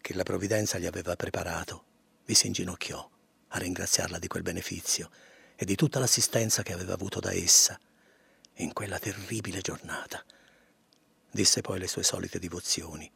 che 0.00 0.14
la 0.14 0.24
provvidenza 0.24 0.78
gli 0.78 0.86
aveva 0.86 1.14
preparato, 1.14 1.84
vi 2.24 2.34
si 2.34 2.48
inginocchiò 2.48 3.08
a 3.48 3.58
ringraziarla 3.58 4.18
di 4.18 4.26
quel 4.26 4.42
beneficio 4.42 5.10
e 5.56 5.64
di 5.64 5.74
tutta 5.74 5.98
l'assistenza 5.98 6.62
che 6.62 6.72
aveva 6.72 6.92
avuto 6.92 7.18
da 7.18 7.32
essa 7.32 7.78
in 8.58 8.72
quella 8.72 8.98
terribile 8.98 9.60
giornata. 9.60 10.22
Disse 11.30 11.60
poi 11.62 11.78
le 11.78 11.88
sue 11.88 12.02
solite 12.02 12.38
divozioni 12.38 13.10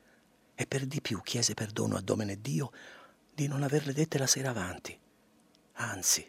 e 0.54 0.66
per 0.66 0.86
di 0.86 1.00
più 1.00 1.22
chiese 1.22 1.54
perdono 1.54 1.96
a 1.96 2.00
Domene 2.00 2.40
Dio 2.40 2.70
di 3.32 3.46
non 3.46 3.62
averle 3.62 3.92
dette 3.92 4.18
la 4.18 4.26
sera 4.26 4.50
avanti. 4.50 4.98
Anzi, 5.74 6.28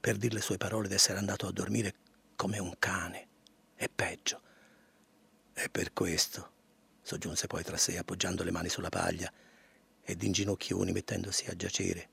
per 0.00 0.16
dir 0.16 0.32
le 0.32 0.40
sue 0.40 0.58
parole 0.58 0.88
d'essere 0.88 1.18
andato 1.18 1.46
a 1.46 1.52
dormire 1.52 1.94
come 2.36 2.58
un 2.58 2.74
cane, 2.78 3.28
e 3.82 3.88
peggio. 3.88 4.40
E 5.52 5.68
per 5.68 5.92
questo, 5.92 6.50
soggiunse 7.02 7.48
poi 7.48 7.64
tra 7.64 7.76
sé 7.76 7.98
appoggiando 7.98 8.44
le 8.44 8.52
mani 8.52 8.68
sulla 8.68 8.88
paglia 8.88 9.32
ed 10.00 10.22
in 10.22 10.30
ginocchioni 10.30 10.92
mettendosi 10.92 11.46
a 11.46 11.56
giacere. 11.56 12.08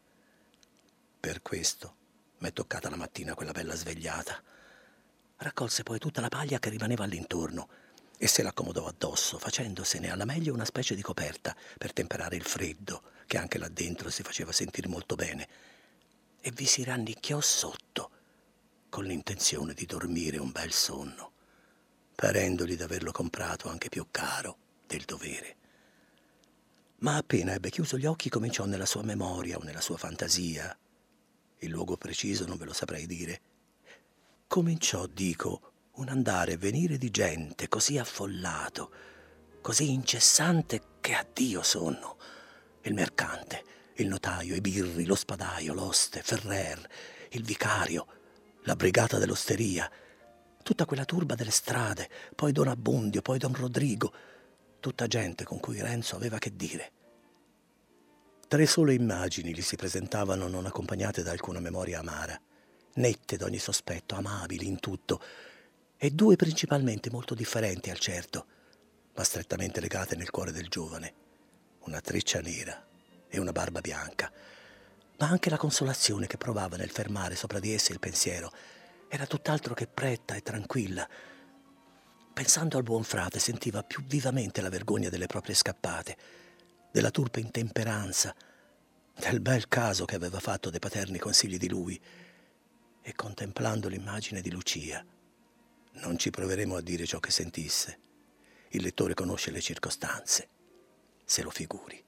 Per 1.20 1.44
questo 1.44 1.96
m'è 2.40 2.52
toccata 2.54 2.90
la 2.90 2.96
mattina 2.96 3.34
quella 3.34 3.52
bella 3.52 3.76
svegliata. 3.76 4.42
Raccolse 5.38 5.84
poi 5.84 6.00
tutta 6.00 6.22
la 6.22 6.28
paglia 6.28 6.60
che 6.60 6.70
rimaneva 6.70 7.06
all'intorno 7.06 7.70
e 8.18 8.28
se 8.28 8.44
l'accomodò 8.44 8.88
addosso, 8.88 9.40
facendosene 9.40 10.12
alla 10.12 10.26
meglio 10.26 10.54
una 10.54 10.66
specie 10.66 10.96
di 10.96 11.02
coperta 11.02 11.56
per 11.78 11.94
temperare 11.94 12.36
il 12.36 12.44
freddo, 12.44 13.04
che 13.26 13.38
anche 13.38 13.58
là 13.58 13.70
dentro 13.70 14.10
si 14.10 14.24
faceva 14.24 14.52
sentire 14.52 14.90
molto 14.90 15.16
bene 15.16 15.48
e 16.42 16.52
vi 16.52 16.66
si 16.66 16.84
rannicchiò 16.84 17.40
sotto 17.40 18.10
con 18.90 19.06
l'intenzione 19.06 19.74
di 19.74 19.86
dormire 19.86 20.38
un 20.38 20.52
bel 20.52 20.72
sonno, 20.74 21.32
parendogli 22.16 22.76
d'averlo 22.76 23.12
comprato 23.12 23.70
anche 23.70 23.88
più 23.88 24.08
caro 24.12 24.58
del 24.88 25.04
dovere. 25.06 25.56
Ma 27.00 27.16
appena 27.16 27.54
ebbe 27.54 27.70
chiuso 27.70 27.98
gli 27.98 28.06
occhi 28.06 28.30
cominciò 28.30 28.66
nella 28.66 28.86
sua 28.86 29.04
memoria 29.04 29.58
o 29.58 29.64
nella 29.64 29.80
sua 29.80 29.98
fantasia, 29.98 30.76
il 31.60 31.70
luogo 31.70 31.98
preciso 31.98 32.46
non 32.46 32.58
ve 32.58 32.66
lo 32.66 32.74
saprei 32.74 33.06
dire, 33.06 33.42
cominciò, 34.48 35.06
dico, 35.08 35.74
un 35.94 36.10
andare 36.10 36.54
e 36.54 36.58
venire 36.58 36.98
di 36.98 37.12
gente 37.12 37.68
così 37.68 37.98
affollato, 37.98 38.92
così 39.62 39.92
incessante 39.92 40.82
che 41.02 41.14
addio 41.14 41.62
sonno. 41.62 42.18
Il 42.82 42.94
mercante, 42.94 43.64
il 43.96 44.08
notaio, 44.08 44.56
i 44.56 44.62
birri, 44.62 45.06
lo 45.06 45.16
spadaio, 45.16 45.74
l'oste, 45.74 46.22
Ferrer, 46.22 46.88
il 47.32 47.44
vicario, 47.44 48.08
la 48.64 48.76
brigata 48.76 49.18
dell'osteria, 49.18 49.92
tutta 50.64 50.86
quella 50.86 51.06
turba 51.06 51.36
delle 51.36 51.52
strade, 51.52 52.10
poi 52.36 52.52
Don 52.52 52.70
Abbundio, 52.70 53.22
poi 53.22 53.38
Don 53.38 53.54
Rodrigo, 53.54 54.14
tutta 54.80 55.08
gente 55.08 55.44
con 55.44 55.60
cui 55.60 55.82
Renzo 55.82 56.16
aveva 56.16 56.38
che 56.38 56.56
dire. 56.56 56.92
Tre 58.50 58.66
sole 58.66 58.96
immagini 58.96 59.54
gli 59.54 59.62
si 59.62 59.76
presentavano 59.76 60.48
non 60.48 60.66
accompagnate 60.66 61.22
da 61.22 61.30
alcuna 61.30 61.60
memoria 61.60 62.00
amara, 62.00 62.36
nette 62.96 63.38
d'ogni 63.38 63.60
sospetto, 63.60 64.16
amabili 64.16 64.66
in 64.66 64.80
tutto, 64.80 65.22
e 65.96 66.10
due 66.10 66.36
principalmente 66.36 67.12
molto 67.12 67.36
differenti 67.36 67.92
al 67.92 68.00
certo, 68.00 68.48
ma 69.14 69.24
strettamente 69.24 69.80
legate 69.80 70.16
nel 70.16 70.32
cuore 70.32 70.52
del 70.52 70.68
giovane, 70.68 71.14
una 71.82 72.02
treccia 72.02 72.40
nera 72.40 72.88
e 73.28 73.40
una 73.40 73.52
barba 73.52 73.82
bianca. 73.82 74.32
ma 75.20 75.28
anche 75.28 75.52
la 75.52 75.58
consolazione 75.58 76.26
che 76.26 76.38
provava 76.38 76.76
nel 76.76 76.90
fermare 76.90 77.36
sopra 77.36 77.60
di 77.60 77.72
esse 77.72 77.92
il 77.92 78.00
pensiero 78.00 78.52
era 79.10 79.28
tutt'altro 79.28 79.76
che 79.76 79.86
pretta 79.86 80.34
e 80.34 80.42
tranquilla. 80.42 81.08
Pensando 82.34 82.78
al 82.78 82.84
buon 82.84 83.04
frate 83.04 83.38
sentiva 83.38 83.84
più 83.84 84.04
vivamente 84.06 84.62
la 84.62 84.70
vergogna 84.70 85.10
delle 85.10 85.28
proprie 85.28 85.54
scappate, 85.54 86.18
della 86.92 87.12
turpe 87.12 87.40
intemperanza, 87.40 88.36
del 89.16 89.42
bel 89.42 89.68
caso 89.68 90.06
che 90.06 90.16
aveva 90.16 90.40
fatto 90.40 90.70
dei 90.70 90.80
paterni 90.80 91.20
consigli 91.20 91.58
di 91.58 91.70
lui, 91.70 92.00
e 93.02 93.16
contemplando 93.16 93.88
l'immagine 93.88 94.42
di 94.42 94.52
Lucia, 94.52 95.06
non 95.94 96.18
ci 96.18 96.30
proveremo 96.30 96.76
a 96.76 96.82
dire 96.82 97.06
ciò 97.06 97.20
che 97.20 97.32
sentisse. 97.32 98.00
Il 98.70 98.84
lettore 98.84 99.14
conosce 99.14 99.52
le 99.52 99.62
circostanze, 99.62 100.50
se 101.26 101.42
lo 101.42 101.50
figuri. 101.50 102.02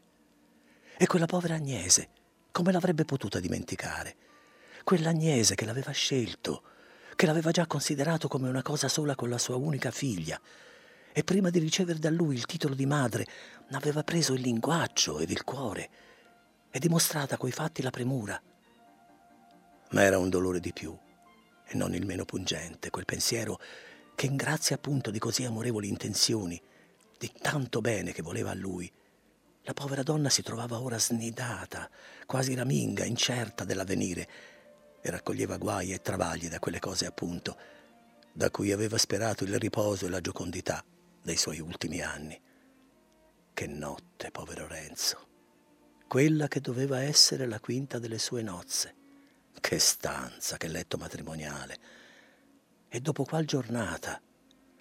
E 0.97 1.07
quella 1.07 1.25
povera 1.25 1.55
Agnese, 1.55 2.09
come 2.51 2.71
l'avrebbe 2.71 3.05
potuta 3.05 3.39
dimenticare? 3.39 4.15
Quell'Agnese 4.83 5.55
che 5.55 5.65
l'aveva 5.65 5.91
scelto, 5.91 6.63
che 7.15 7.25
l'aveva 7.25 7.51
già 7.51 7.65
considerato 7.65 8.27
come 8.27 8.49
una 8.49 8.61
cosa 8.61 8.87
sola 8.87 9.15
con 9.15 9.29
la 9.29 9.37
sua 9.37 9.55
unica 9.55 9.91
figlia, 9.91 10.39
e 11.13 11.23
prima 11.23 11.49
di 11.49 11.59
ricevere 11.59 11.99
da 11.99 12.09
lui 12.09 12.35
il 12.35 12.45
titolo 12.45 12.73
di 12.73 12.85
madre, 12.85 13.25
n'aveva 13.69 14.03
preso 14.03 14.33
il 14.33 14.41
linguaggio 14.41 15.19
ed 15.19 15.29
il 15.29 15.43
cuore, 15.43 15.89
e 16.69 16.79
dimostrata 16.79 17.37
coi 17.37 17.51
fatti 17.51 17.81
la 17.81 17.89
premura. 17.89 18.41
Ma 19.91 20.03
era 20.03 20.17
un 20.17 20.29
dolore 20.29 20.59
di 20.59 20.71
più, 20.71 20.97
e 21.65 21.75
non 21.75 21.93
il 21.93 22.05
meno 22.05 22.23
pungente, 22.23 22.89
quel 22.89 23.05
pensiero 23.05 23.59
che 24.15 24.25
in 24.25 24.35
grazia 24.35 24.75
appunto 24.75 25.11
di 25.11 25.19
così 25.19 25.43
amorevoli 25.43 25.87
intenzioni, 25.87 26.61
di 27.17 27.31
tanto 27.41 27.81
bene 27.81 28.13
che 28.13 28.21
voleva 28.21 28.51
a 28.51 28.55
lui, 28.55 28.91
la 29.63 29.73
povera 29.73 30.01
donna 30.01 30.29
si 30.29 30.41
trovava 30.41 30.79
ora 30.79 30.97
snidata, 30.97 31.89
quasi 32.25 32.55
raminga, 32.55 33.05
incerta 33.05 33.63
dell'avvenire, 33.63 34.27
e 35.01 35.09
raccoglieva 35.09 35.57
guai 35.57 35.91
e 35.91 36.01
travagli 36.01 36.47
da 36.47 36.59
quelle 36.59 36.79
cose 36.79 37.05
appunto, 37.05 37.57
da 38.33 38.49
cui 38.49 38.71
aveva 38.71 38.97
sperato 38.97 39.43
il 39.43 39.59
riposo 39.59 40.05
e 40.05 40.09
la 40.09 40.21
giocondità 40.21 40.83
dei 41.21 41.37
suoi 41.37 41.59
ultimi 41.59 42.01
anni. 42.01 42.39
Che 43.53 43.67
notte, 43.67 44.31
povero 44.31 44.67
Renzo! 44.67 45.27
Quella 46.07 46.47
che 46.47 46.59
doveva 46.59 47.01
essere 47.01 47.45
la 47.45 47.59
quinta 47.59 47.99
delle 47.99 48.17
sue 48.17 48.41
nozze. 48.41 48.95
Che 49.59 49.79
stanza, 49.79 50.57
che 50.57 50.67
letto 50.67 50.97
matrimoniale! 50.97 51.77
E 52.89 52.99
dopo 52.99 53.23
qual 53.23 53.45
giornata? 53.45 54.21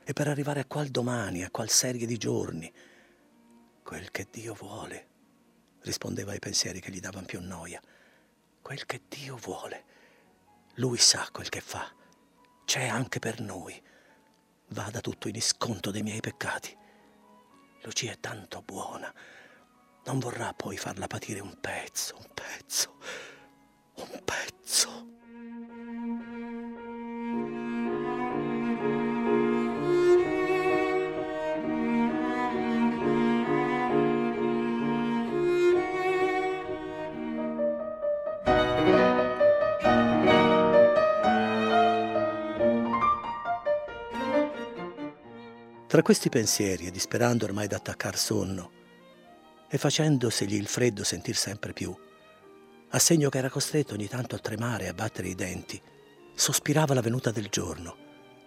E 0.02 0.12
per 0.12 0.28
arrivare 0.28 0.61
a 0.61 0.64
qual 0.64 0.88
domani, 0.88 1.44
a 1.44 1.50
qual 1.50 1.68
serie 1.68 2.06
di 2.06 2.16
giorni? 2.16 2.73
Quel 3.82 4.11
che 4.11 4.26
Dio 4.30 4.54
vuole, 4.54 5.09
rispondeva 5.82 6.32
ai 6.32 6.38
pensieri 6.38 6.80
che 6.80 6.90
gli 6.90 7.00
davano 7.00 7.26
più 7.26 7.40
noia. 7.40 7.80
Quel 8.62 8.87
che 8.87 9.02
Dio 9.09 9.37
vuole. 9.37 9.85
Lui 10.75 10.99
sa 10.99 11.28
quel 11.30 11.49
che 11.49 11.61
fa. 11.61 11.92
C'è 12.64 12.87
anche 12.87 13.18
per 13.18 13.40
noi. 13.40 13.80
Vada 14.73 15.00
tutto 15.00 15.29
in 15.29 15.35
isconto 15.35 15.91
dei 15.91 16.03
miei 16.03 16.21
peccati. 16.21 16.77
Lucia 17.83 18.12
è 18.12 18.21
tanto 18.21 18.62
buona. 18.62 19.12
Non 20.05 20.19
vorrà 20.19 20.53
poi 20.55 20.77
farla 20.77 21.07
patire 21.07 21.41
un 21.41 21.59
pezzo, 21.61 22.17
un 22.17 22.29
pezzo, 22.33 22.97
un 23.95 24.23
pezzo. 24.25 25.20
Tra 45.90 46.03
questi 46.03 46.29
pensieri 46.29 46.87
e 46.87 46.92
disperando 46.92 47.46
ormai 47.46 47.66
d'attaccar 47.66 48.16
sonno 48.16 48.70
e 49.68 49.76
facendosegli 49.76 50.55
il 50.55 50.68
freddo 50.68 51.03
sentir 51.03 51.35
sempre 51.35 51.72
più, 51.72 51.92
a 52.90 52.98
segno 53.00 53.29
che 53.29 53.38
era 53.38 53.50
costretto 53.50 53.94
ogni 53.94 54.07
tanto 54.07 54.37
a 54.37 54.38
tremare 54.38 54.85
e 54.85 54.87
a 54.87 54.94
battere 54.94 55.26
i 55.26 55.35
denti, 55.35 55.83
sospirava 56.33 56.94
la 56.94 57.00
venuta 57.00 57.33
del 57.33 57.48
giorno 57.48 57.96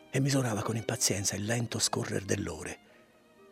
e 0.10 0.21
misurava 0.21 0.62
con 0.62 0.77
impazienza 0.77 1.36
il 1.36 1.43
lento 1.43 1.79
scorrere 1.79 2.23
dell'ore. 2.23 2.79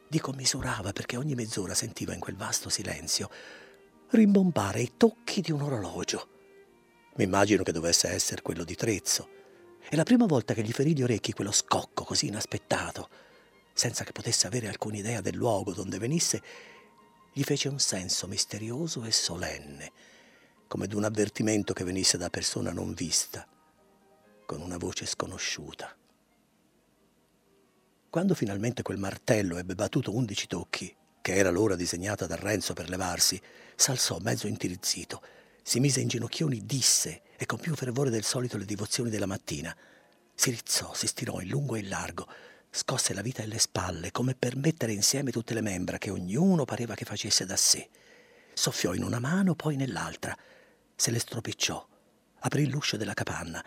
Dico 0.07 0.31
misurava 0.31 0.93
perché 0.93 1.17
ogni 1.17 1.35
mezz'ora 1.35 1.73
sentiva 1.73 2.13
in 2.13 2.21
quel 2.21 2.37
vasto 2.37 2.69
silenzio 2.69 3.29
rimbombare 4.11 4.79
i 4.79 4.93
tocchi 4.95 5.41
di 5.41 5.51
un 5.51 5.63
orologio. 5.63 6.29
Mi 7.17 7.25
immagino 7.25 7.63
che 7.63 7.73
dovesse 7.73 8.07
essere 8.07 8.41
quello 8.41 8.63
di 8.63 8.75
Trezzo. 8.75 9.27
E 9.89 9.97
la 9.97 10.03
prima 10.03 10.27
volta 10.27 10.53
che 10.53 10.63
gli 10.63 10.71
ferì 10.71 10.95
gli 10.95 11.03
orecchi 11.03 11.33
quello 11.33 11.51
scocco 11.51 12.05
così 12.05 12.27
inaspettato, 12.27 13.09
senza 13.81 14.03
che 14.03 14.11
potesse 14.11 14.45
avere 14.45 14.67
alcuna 14.67 14.97
idea 14.97 15.21
del 15.21 15.35
luogo 15.35 15.73
donde 15.73 15.97
venisse, 15.97 16.39
gli 17.33 17.41
fece 17.41 17.67
un 17.67 17.79
senso 17.79 18.27
misterioso 18.27 19.03
e 19.05 19.11
solenne, 19.11 19.91
come 20.67 20.85
d'un 20.85 21.03
avvertimento 21.03 21.73
che 21.73 21.83
venisse 21.83 22.15
da 22.15 22.29
persona 22.29 22.71
non 22.71 22.93
vista, 22.93 23.43
con 24.45 24.61
una 24.61 24.77
voce 24.77 25.07
sconosciuta. 25.07 25.97
Quando 28.11 28.35
finalmente 28.35 28.83
quel 28.83 28.99
martello 28.99 29.57
ebbe 29.57 29.73
battuto 29.73 30.13
undici 30.13 30.45
tocchi, 30.45 30.95
che 31.19 31.33
era 31.33 31.49
l'ora 31.49 31.75
disegnata 31.75 32.27
da 32.27 32.35
Renzo 32.35 32.73
per 32.73 32.87
levarsi, 32.87 33.41
s'alzò 33.75 34.19
mezzo 34.19 34.45
intirizzito, 34.45 35.23
si 35.63 35.79
mise 35.79 36.01
in 36.01 36.07
ginocchioni, 36.07 36.67
disse, 36.67 37.23
e 37.35 37.47
con 37.47 37.57
più 37.57 37.73
fervore 37.73 38.11
del 38.11 38.25
solito 38.25 38.57
le 38.57 38.65
divozioni 38.65 39.09
della 39.09 39.25
mattina, 39.25 39.75
si 40.35 40.51
rizzò, 40.51 40.93
si 40.93 41.07
stirò 41.07 41.41
in 41.41 41.47
lungo 41.47 41.73
e 41.73 41.79
in 41.79 41.89
largo, 41.89 42.27
scosse 42.73 43.13
la 43.13 43.21
vita 43.21 43.43
alle 43.43 43.59
spalle 43.59 44.11
come 44.11 44.33
per 44.33 44.55
mettere 44.55 44.93
insieme 44.93 45.31
tutte 45.31 45.53
le 45.53 45.61
membra 45.61 45.97
che 45.97 46.09
ognuno 46.09 46.63
pareva 46.63 46.95
che 46.95 47.03
facesse 47.03 47.45
da 47.45 47.57
sé. 47.57 47.89
Soffiò 48.53 48.93
in 48.93 49.03
una 49.03 49.19
mano, 49.19 49.55
poi 49.55 49.75
nell'altra, 49.75 50.35
se 50.95 51.11
le 51.11 51.19
stropicciò, 51.19 51.85
aprì 52.39 52.69
l'uscio 52.69 52.95
della 52.95 53.13
capanna 53.13 53.63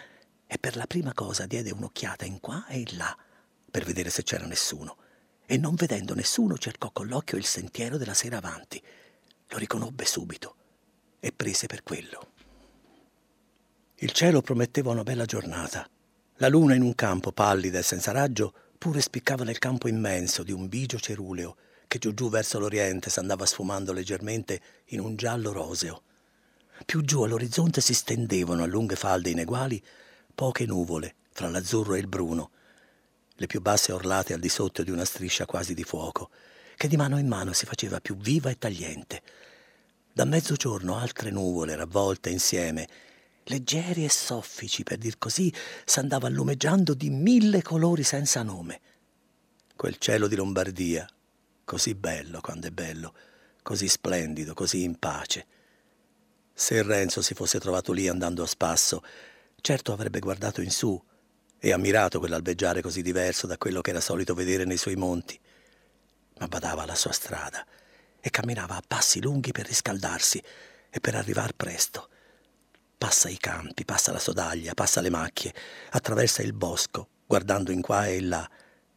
e 0.47 0.59
per 0.59 0.77
la 0.77 0.87
prima 0.87 1.13
cosa 1.13 1.47
diede 1.47 1.71
un'occhiata 1.71 2.25
in 2.25 2.41
qua 2.41 2.67
e 2.67 2.79
in 2.79 2.97
là 2.97 3.17
per 3.71 3.85
vedere 3.85 4.09
se 4.09 4.23
c'era 4.23 4.47
nessuno. 4.47 4.97
E 5.47 5.59
non 5.59 5.75
vedendo 5.75 6.15
nessuno 6.15 6.57
cercò 6.57 6.91
con 6.91 7.07
l'occhio 7.07 7.37
il 7.37 7.45
sentiero 7.45 7.99
della 7.99 8.15
sera 8.15 8.39
avanti. 8.39 8.83
Lo 9.49 9.59
riconobbe 9.59 10.07
subito 10.07 10.55
e 11.21 11.33
prese 11.33 11.67
per 11.67 11.83
quello. 11.83 12.33
Il 13.97 14.13
cielo 14.13 14.41
prometteva 14.41 14.91
una 14.91 15.03
bella 15.03 15.27
giornata. 15.27 15.89
La 16.37 16.49
luna 16.49 16.75
in 16.75 16.83
un 16.83 16.95
campo 16.95 17.31
pallida 17.33 17.79
e 17.79 17.83
senza 17.83 18.11
raggio 18.11 18.55
pure 18.85 19.01
spiccava 19.01 19.45
nel 19.45 19.59
campo 19.59 19.89
immenso 19.89 20.43
di 20.43 20.53
un 20.53 20.69
bigio 20.69 20.99
ceruleo 20.99 21.57
che 21.89 21.97
giù 21.97 22.13
giù 22.13 22.29
verso 22.29 22.59
l'oriente 22.59 23.09
s'andava 23.09 23.47
sfumando 23.47 23.95
leggermente 23.95 24.61
in 24.89 25.01
un 25.01 25.17
giallo 25.17 25.53
roseo. 25.53 26.03
Più 26.85 27.01
giù 27.01 27.23
all'orizzonte 27.23 27.81
si 27.81 27.95
stendevano 27.95 28.63
a 28.63 28.67
lunghe 28.67 28.95
falde 28.95 29.31
ineguali 29.31 29.83
poche 30.35 30.67
nuvole 30.67 31.15
fra 31.31 31.49
l'azzurro 31.49 31.95
e 31.95 31.99
il 31.99 32.09
bruno, 32.09 32.51
le 33.37 33.47
più 33.47 33.63
basse 33.63 33.91
orlate 33.91 34.35
al 34.35 34.41
di 34.41 34.51
sotto 34.51 34.83
di 34.83 34.91
una 34.91 35.07
striscia 35.07 35.47
quasi 35.47 35.73
di 35.73 35.83
fuoco, 35.83 36.29
che 36.77 36.87
di 36.87 36.99
mano 36.99 37.19
in 37.19 37.27
mano 37.27 37.55
si 37.55 37.65
faceva 37.65 38.01
più 38.01 38.19
viva 38.19 38.51
e 38.51 38.59
tagliente. 38.59 39.23
Da 40.13 40.27
mezzogiorno 40.27 40.99
altre 40.99 41.31
nuvole 41.31 41.75
ravvolte 41.75 42.29
insieme 42.29 42.87
leggeri 43.45 44.05
e 44.05 44.11
soffici, 44.11 44.83
per 44.83 44.99
dir 44.99 45.19
così, 45.19 45.53
s'andava 45.85 46.29
lumeggiando 46.29 46.95
di 46.95 47.11
mille 47.11 47.63
colori 47.63 48.03
senza 48.03 48.43
nome. 48.43 48.81
Quel 49.77 49.97
cielo 49.99 50.29
di 50.29 50.37
Lombardia, 50.37 51.09
così 51.65 51.95
bello 51.95 52.41
quando 52.41 52.69
è 52.69 52.71
bello, 52.71 53.15
così 53.63 53.89
splendido, 53.89 54.55
così 54.55 54.83
in 54.83 54.99
pace. 54.99 55.47
Se 56.53 56.83
Renzo 56.83 57.21
si 57.23 57.35
fosse 57.35 57.59
trovato 57.59 57.93
lì 57.93 58.07
andando 58.07 58.43
a 58.43 58.47
spasso, 58.47 59.03
certo 59.61 59.93
avrebbe 59.93 60.21
guardato 60.21 60.61
in 60.61 60.71
su 60.71 61.03
e 61.59 61.73
ammirato 61.73 62.19
quell'albeggiare 62.19 62.83
così 62.83 63.03
diverso 63.03 63.47
da 63.47 63.57
quello 63.59 63.81
che 63.81 63.91
era 63.91 64.01
solito 64.01 64.35
vedere 64.35 64.65
nei 64.65 64.77
suoi 64.77 64.97
monti. 64.97 65.39
Ma 66.39 66.47
badava 66.47 66.83
alla 66.83 66.95
sua 66.95 67.13
strada 67.13 67.67
e 68.21 68.31
camminava 68.31 68.77
a 68.77 68.83
passi 68.87 69.21
lunghi 69.21 69.51
per 69.51 69.67
riscaldarsi 69.67 70.43
e 70.91 71.01
per 71.01 71.15
arrivar 71.15 71.55
presto. 71.55 72.09
Passa 72.97 73.29
i 73.29 73.37
campi, 73.37 73.85
passa 73.85 74.13
la 74.13 74.19
sodaglia, 74.19 74.75
passa 74.75 75.01
le 75.01 75.11
macchie, 75.11 75.53
attraversa 75.91 76.43
il 76.43 76.53
bosco, 76.53 77.09
guardando 77.27 77.71
in 77.71 77.81
qua 77.81 78.07
e 78.07 78.17
in 78.17 78.29
là, 78.29 78.51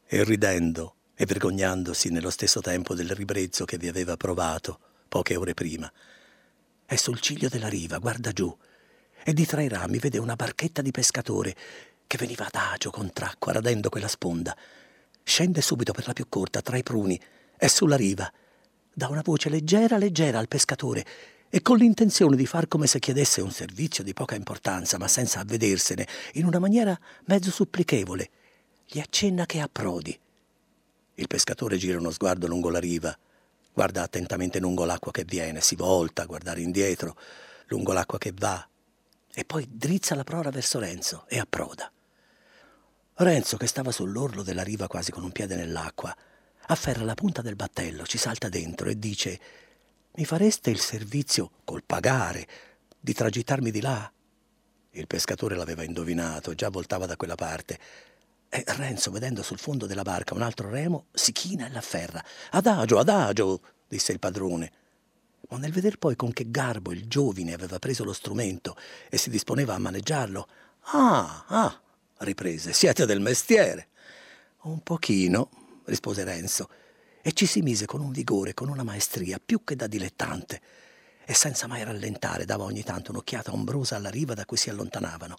e 0.06 0.24
ridendo 0.24 0.96
e 1.16 1.26
vergognandosi 1.26 2.10
nello 2.10 2.30
stesso 2.30 2.62
tempo 2.62 2.94
del 2.94 3.10
ribrezzo 3.10 3.66
che 3.66 3.78
vi 3.78 3.88
aveva 3.88 4.16
provato 4.16 4.80
poche 5.10 5.36
ore 5.36 5.54
prima. 5.54 5.92
È 6.86 6.96
sul 6.96 7.20
ciglio 7.20 7.50
della 7.50 7.68
riva, 7.68 7.98
guarda 7.98 8.32
giù, 8.32 8.56
e 9.24 9.34
di 9.34 9.46
tra 9.46 9.62
i 9.62 9.68
rami 9.68 9.98
vede 9.98 10.20
una 10.20 10.36
barchetta 10.36 10.82
di 10.82 10.92
pescatore 10.92 11.56
che 12.06 12.18
veniva 12.18 12.46
adagio 12.46 12.92
contracqua 12.92 13.52
radendo 13.52 13.90
quella 13.90 14.08
sponda. 14.08 14.56
Scende 15.24 15.62
subito 15.62 15.92
per 15.92 16.08
la 16.08 16.14
più 16.14 16.30
corta, 16.30 16.62
tra 16.62 16.78
i 16.78 16.84
pruni, 16.84 17.20
è 17.58 17.68
sulla 17.68 17.98
riva. 17.98 18.32
Dà 18.94 19.10
una 19.10 19.22
voce 19.24 19.50
leggera, 19.50 19.98
leggera 19.98 20.40
al 20.40 20.48
pescatore 20.48 21.06
e 21.50 21.62
con 21.62 21.78
l'intenzione 21.78 22.36
di 22.36 22.46
far 22.46 22.68
come 22.68 22.88
se 22.88 23.00
chiedesse 23.00 23.42
un 23.42 23.52
servizio 23.52 24.04
di 24.04 24.14
poca 24.14 24.36
importanza, 24.36 24.98
ma 24.98 25.08
senza 25.08 25.40
avvedersene, 25.40 26.08
in 26.34 26.46
una 26.46 26.60
maniera 26.60 26.98
mezzo 27.26 27.52
supplichevole, 27.52 28.30
gli 28.86 29.00
accenna 29.00 29.46
che 29.46 29.60
approdi. 29.60 30.18
Il 31.16 31.28
pescatore 31.28 31.78
gira 31.78 31.98
uno 31.98 32.12
sguardo 32.12 32.48
lungo 32.48 32.70
la 32.70 32.80
riva, 32.80 33.18
guarda 33.74 34.04
attentamente 34.04 34.60
lungo 34.60 34.86
l'acqua 34.86 35.12
che 35.12 35.24
viene, 35.24 35.62
si 35.62 35.76
volta 35.76 36.24
a 36.24 36.26
guardare 36.26 36.62
indietro, 36.62 37.16
lungo 37.68 37.94
l'acqua 37.94 38.18
che 38.18 38.34
va, 38.36 38.68
e 39.34 39.46
poi 39.46 39.68
drizza 39.70 40.16
la 40.16 40.24
prora 40.24 40.50
verso 40.50 40.80
Renzo 40.80 41.26
e 41.28 41.40
approda. 41.40 41.92
Renzo, 43.16 43.58
che 43.58 43.68
stava 43.68 43.92
sull'orlo 43.92 44.44
della 44.44 44.64
riva 44.64 44.88
quasi 44.88 45.12
con 45.12 45.24
un 45.24 45.32
piede 45.32 45.56
nell'acqua, 45.56 46.16
afferra 46.68 47.04
la 47.04 47.16
punta 47.16 47.42
del 47.42 47.56
battello, 47.56 48.06
ci 48.06 48.18
salta 48.18 48.50
dentro 48.50 48.90
e 48.90 49.00
dice 49.00 49.40
mi 50.18 50.26
fareste 50.26 50.72
il 50.72 50.80
servizio, 50.80 51.52
col 51.64 51.84
pagare, 51.84 52.48
di 53.00 53.14
tragittarmi 53.14 53.70
di 53.70 53.82
là? 53.82 54.12
Il 54.92 55.06
pescatore 55.06 55.56
l'aveva 55.56 55.84
indovinato, 55.84 56.56
già 56.56 56.70
voltava 56.70 57.06
da 57.06 57.16
quella 57.16 57.36
parte. 57.36 57.78
E 58.50 58.64
Renzo, 58.66 59.12
vedendo 59.12 59.44
sul 59.44 59.60
fondo 59.60 59.86
della 59.86 60.02
barca 60.02 60.34
un 60.34 60.42
altro 60.42 60.70
remo, 60.70 61.06
si 61.12 61.32
china 61.34 61.68
e 61.68 61.70
l'afferra. 61.70 62.24
Adagio, 62.52 62.98
adagio, 62.98 63.62
disse 63.88 64.12
il 64.12 64.18
padrone. 64.18 64.72
Ma 65.50 65.60
nel 65.60 65.72
veder 65.72 66.00
poi 66.00 66.16
con 66.16 66.34
che 66.34 66.50
garbo 66.50 66.92
il 66.92 67.08
giovine 67.08 67.54
aveva 67.54 67.78
preso 67.78 68.04
lo 68.04 68.14
strumento 68.14 68.76
e 69.10 69.18
si 69.18 69.30
disponeva 69.30 69.76
a 69.76 69.80
maneggiarlo, 69.80 70.48
ah, 70.94 71.46
ah, 71.48 71.82
riprese, 72.18 72.74
siete 72.74 73.06
del 73.06 73.20
mestiere. 73.20 73.90
Un 74.64 74.82
pochino, 74.82 75.52
rispose 75.86 76.24
Renzo 76.24 76.70
e 77.22 77.34
ci 77.34 77.46
si 77.46 77.62
mise 77.62 77.86
con 77.86 78.02
un 78.02 78.12
vigore, 78.12 78.54
con 78.54 78.70
una 78.70 78.84
maestria 78.84 79.40
più 79.44 79.64
che 79.64 79.76
da 79.76 79.88
dilettante, 79.88 80.62
e 81.26 81.34
senza 81.34 81.68
mai 81.68 81.84
rallentare 81.84 82.46
dava 82.46 82.64
ogni 82.64 82.84
tanto 82.84 83.12
un'occhiata 83.12 83.52
ombrosa 83.52 83.98
alla 83.98 84.10
riva 84.10 84.34
da 84.34 84.46
cui 84.46 84.58
si 84.58 84.70
allontanavano, 84.70 85.38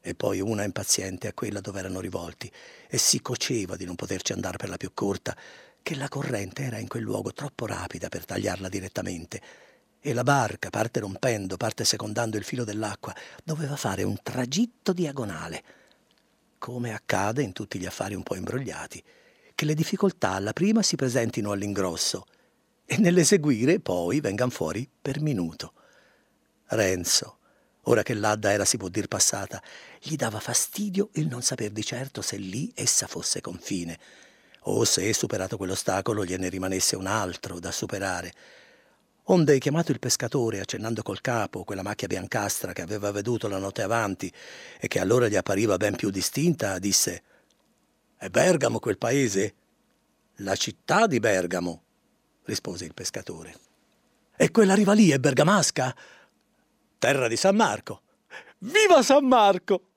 e 0.00 0.14
poi 0.14 0.40
una 0.40 0.64
impaziente 0.64 1.28
a 1.28 1.32
quella 1.32 1.60
dove 1.60 1.78
erano 1.78 2.00
rivolti, 2.00 2.50
e 2.88 2.98
si 2.98 3.20
coceva 3.20 3.76
di 3.76 3.84
non 3.84 3.94
poterci 3.94 4.32
andare 4.32 4.56
per 4.56 4.68
la 4.68 4.76
più 4.76 4.90
corta, 4.94 5.36
che 5.80 5.94
la 5.94 6.08
corrente 6.08 6.64
era 6.64 6.78
in 6.78 6.88
quel 6.88 7.04
luogo 7.04 7.32
troppo 7.32 7.66
rapida 7.66 8.08
per 8.08 8.24
tagliarla 8.24 8.68
direttamente, 8.68 9.40
e 10.00 10.12
la 10.12 10.24
barca, 10.24 10.70
parte 10.70 10.98
rompendo, 10.98 11.56
parte 11.56 11.84
secondando 11.84 12.36
il 12.36 12.42
filo 12.42 12.64
dell'acqua, 12.64 13.14
doveva 13.44 13.76
fare 13.76 14.02
un 14.02 14.18
tragitto 14.20 14.92
diagonale, 14.92 15.62
come 16.58 16.92
accade 16.92 17.42
in 17.42 17.52
tutti 17.52 17.78
gli 17.78 17.86
affari 17.86 18.14
un 18.14 18.24
po' 18.24 18.34
imbrogliati 18.34 19.02
che 19.62 19.68
le 19.68 19.74
difficoltà 19.74 20.30
alla 20.30 20.52
prima 20.52 20.82
si 20.82 20.96
presentino 20.96 21.52
all'ingrosso 21.52 22.26
e 22.84 22.96
nell'eseguire 22.96 23.78
poi 23.78 24.18
vengano 24.18 24.50
fuori 24.50 24.90
per 25.00 25.20
minuto. 25.20 25.72
Renzo, 26.66 27.38
ora 27.82 28.02
che 28.02 28.14
l'Adda 28.14 28.50
era 28.50 28.64
si 28.64 28.76
può 28.76 28.88
dir 28.88 29.06
passata, 29.06 29.62
gli 30.00 30.16
dava 30.16 30.40
fastidio 30.40 31.10
il 31.12 31.28
non 31.28 31.42
saper 31.42 31.70
di 31.70 31.84
certo 31.84 32.22
se 32.22 32.38
lì 32.38 32.72
essa 32.74 33.06
fosse 33.06 33.40
confine, 33.40 33.96
o 34.62 34.84
se, 34.84 35.12
superato 35.12 35.56
quell'ostacolo, 35.56 36.24
gliene 36.24 36.48
rimanesse 36.48 36.96
un 36.96 37.06
altro 37.06 37.60
da 37.60 37.70
superare. 37.70 38.32
Onde, 39.26 39.60
chiamato 39.60 39.92
il 39.92 40.00
pescatore, 40.00 40.58
accennando 40.58 41.02
col 41.02 41.20
capo 41.20 41.62
quella 41.62 41.82
macchia 41.82 42.08
biancastra 42.08 42.72
che 42.72 42.82
aveva 42.82 43.12
veduto 43.12 43.46
la 43.46 43.58
notte 43.58 43.82
avanti 43.82 44.32
e 44.80 44.88
che 44.88 44.98
allora 44.98 45.28
gli 45.28 45.36
appariva 45.36 45.76
ben 45.76 45.94
più 45.94 46.10
distinta, 46.10 46.80
disse 46.80 47.22
è 48.22 48.28
Bergamo 48.28 48.78
quel 48.78 48.98
paese? 48.98 49.54
La 50.36 50.54
città 50.54 51.08
di 51.08 51.18
Bergamo, 51.18 51.82
rispose 52.44 52.84
il 52.84 52.94
pescatore. 52.94 53.52
E 54.36 54.52
quella 54.52 54.76
riva 54.76 54.92
lì 54.92 55.10
è 55.10 55.18
bergamasca? 55.18 55.92
Terra 57.00 57.26
di 57.26 57.34
San 57.34 57.56
Marco. 57.56 58.02
Viva 58.58 59.02
San 59.02 59.26
Marco! 59.26 59.88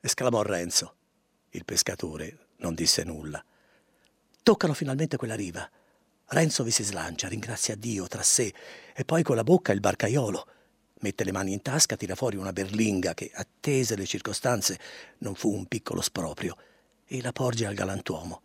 esclamò 0.00 0.42
Renzo. 0.42 0.94
Il 1.50 1.64
pescatore 1.64 2.50
non 2.58 2.74
disse 2.74 3.02
nulla. 3.02 3.44
Toccano 4.44 4.72
finalmente 4.72 5.16
quella 5.16 5.34
riva. 5.34 5.68
Renzo 6.26 6.62
vi 6.62 6.70
si 6.70 6.84
slancia, 6.84 7.26
ringrazia 7.26 7.74
Dio 7.74 8.06
tra 8.06 8.22
sé 8.22 8.54
e 8.94 9.04
poi 9.04 9.24
con 9.24 9.34
la 9.34 9.42
bocca 9.42 9.72
il 9.72 9.80
barcaiolo. 9.80 10.46
Mette 11.00 11.24
le 11.24 11.32
mani 11.32 11.52
in 11.52 11.60
tasca, 11.60 11.96
tira 11.96 12.14
fuori 12.14 12.36
una 12.36 12.52
berlinga 12.52 13.14
che, 13.14 13.32
attese 13.34 13.96
le 13.96 14.06
circostanze, 14.06 14.78
non 15.18 15.34
fu 15.34 15.52
un 15.52 15.66
piccolo 15.66 16.02
sproprio 16.02 16.56
e 17.14 17.22
la 17.22 17.30
porge 17.30 17.64
al 17.64 17.74
galantuomo, 17.74 18.42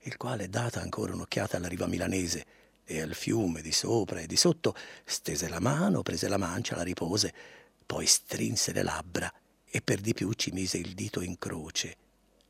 il 0.00 0.18
quale, 0.18 0.50
data 0.50 0.82
ancora 0.82 1.14
un'occhiata 1.14 1.56
alla 1.56 1.68
riva 1.68 1.86
milanese 1.86 2.44
e 2.84 3.00
al 3.00 3.14
fiume 3.14 3.62
di 3.62 3.72
sopra 3.72 4.20
e 4.20 4.26
di 4.26 4.36
sotto, 4.36 4.74
stese 5.04 5.48
la 5.48 5.58
mano, 5.58 6.02
prese 6.02 6.28
la 6.28 6.36
mancia, 6.36 6.76
la 6.76 6.82
ripose, 6.82 7.32
poi 7.86 8.04
strinse 8.04 8.72
le 8.72 8.82
labbra 8.82 9.32
e 9.64 9.80
per 9.80 10.00
di 10.00 10.12
più 10.12 10.30
ci 10.34 10.50
mise 10.50 10.76
il 10.76 10.92
dito 10.92 11.22
in 11.22 11.38
croce, 11.38 11.96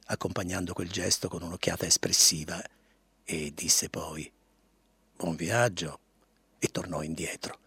accompagnando 0.06 0.72
quel 0.72 0.90
gesto 0.90 1.28
con 1.28 1.42
un'occhiata 1.42 1.87
espressiva, 1.87 2.61
e 3.22 3.52
disse 3.54 3.88
poi 3.88 4.28
Buon 5.14 5.37
viaggio 5.37 6.00
e 6.59 6.66
tornò 6.66 7.00
indietro. 7.02 7.59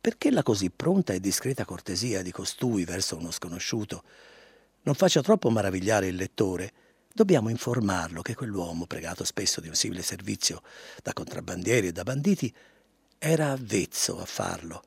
Perché 0.00 0.30
la 0.30 0.42
così 0.42 0.70
pronta 0.70 1.12
e 1.12 1.20
discreta 1.20 1.66
cortesia 1.66 2.22
di 2.22 2.30
costui 2.30 2.86
verso 2.86 3.16
uno 3.16 3.30
sconosciuto 3.30 4.04
non 4.86 4.94
faccia 4.94 5.20
troppo 5.20 5.50
maravigliare 5.50 6.06
il 6.06 6.14
lettore, 6.14 6.72
dobbiamo 7.12 7.48
informarlo 7.48 8.22
che 8.22 8.36
quell'uomo, 8.36 8.86
pregato 8.86 9.24
spesso 9.24 9.60
di 9.60 9.66
un 9.66 9.74
simile 9.74 10.02
servizio 10.02 10.62
da 11.02 11.12
contrabbandieri 11.12 11.88
e 11.88 11.92
da 11.92 12.04
banditi, 12.04 12.54
era 13.18 13.50
avvezzo 13.50 14.20
a 14.20 14.24
farlo, 14.24 14.82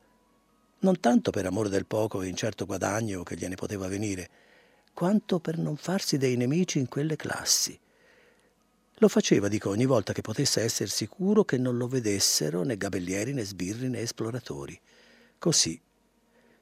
non 0.80 1.00
tanto 1.00 1.30
per 1.30 1.44
amore 1.44 1.68
del 1.68 1.84
poco 1.84 2.22
e 2.22 2.28
incerto 2.28 2.64
guadagno 2.64 3.22
che 3.22 3.36
gliene 3.36 3.56
poteva 3.56 3.88
venire, 3.88 4.30
quanto 4.94 5.38
per 5.38 5.58
non 5.58 5.76
farsi 5.76 6.16
dei 6.16 6.36
nemici 6.36 6.78
in 6.78 6.88
quelle 6.88 7.16
classi. 7.16 7.78
Lo 8.94 9.08
faceva, 9.08 9.48
dico, 9.48 9.68
ogni 9.68 9.84
volta 9.84 10.14
che 10.14 10.22
potesse 10.22 10.62
essere 10.62 10.88
sicuro 10.88 11.44
che 11.44 11.58
non 11.58 11.76
lo 11.76 11.88
vedessero 11.88 12.62
né 12.62 12.78
gabellieri 12.78 13.34
né 13.34 13.44
sbirri 13.44 13.88
né 13.90 14.00
esploratori. 14.00 14.78
Così, 15.38 15.78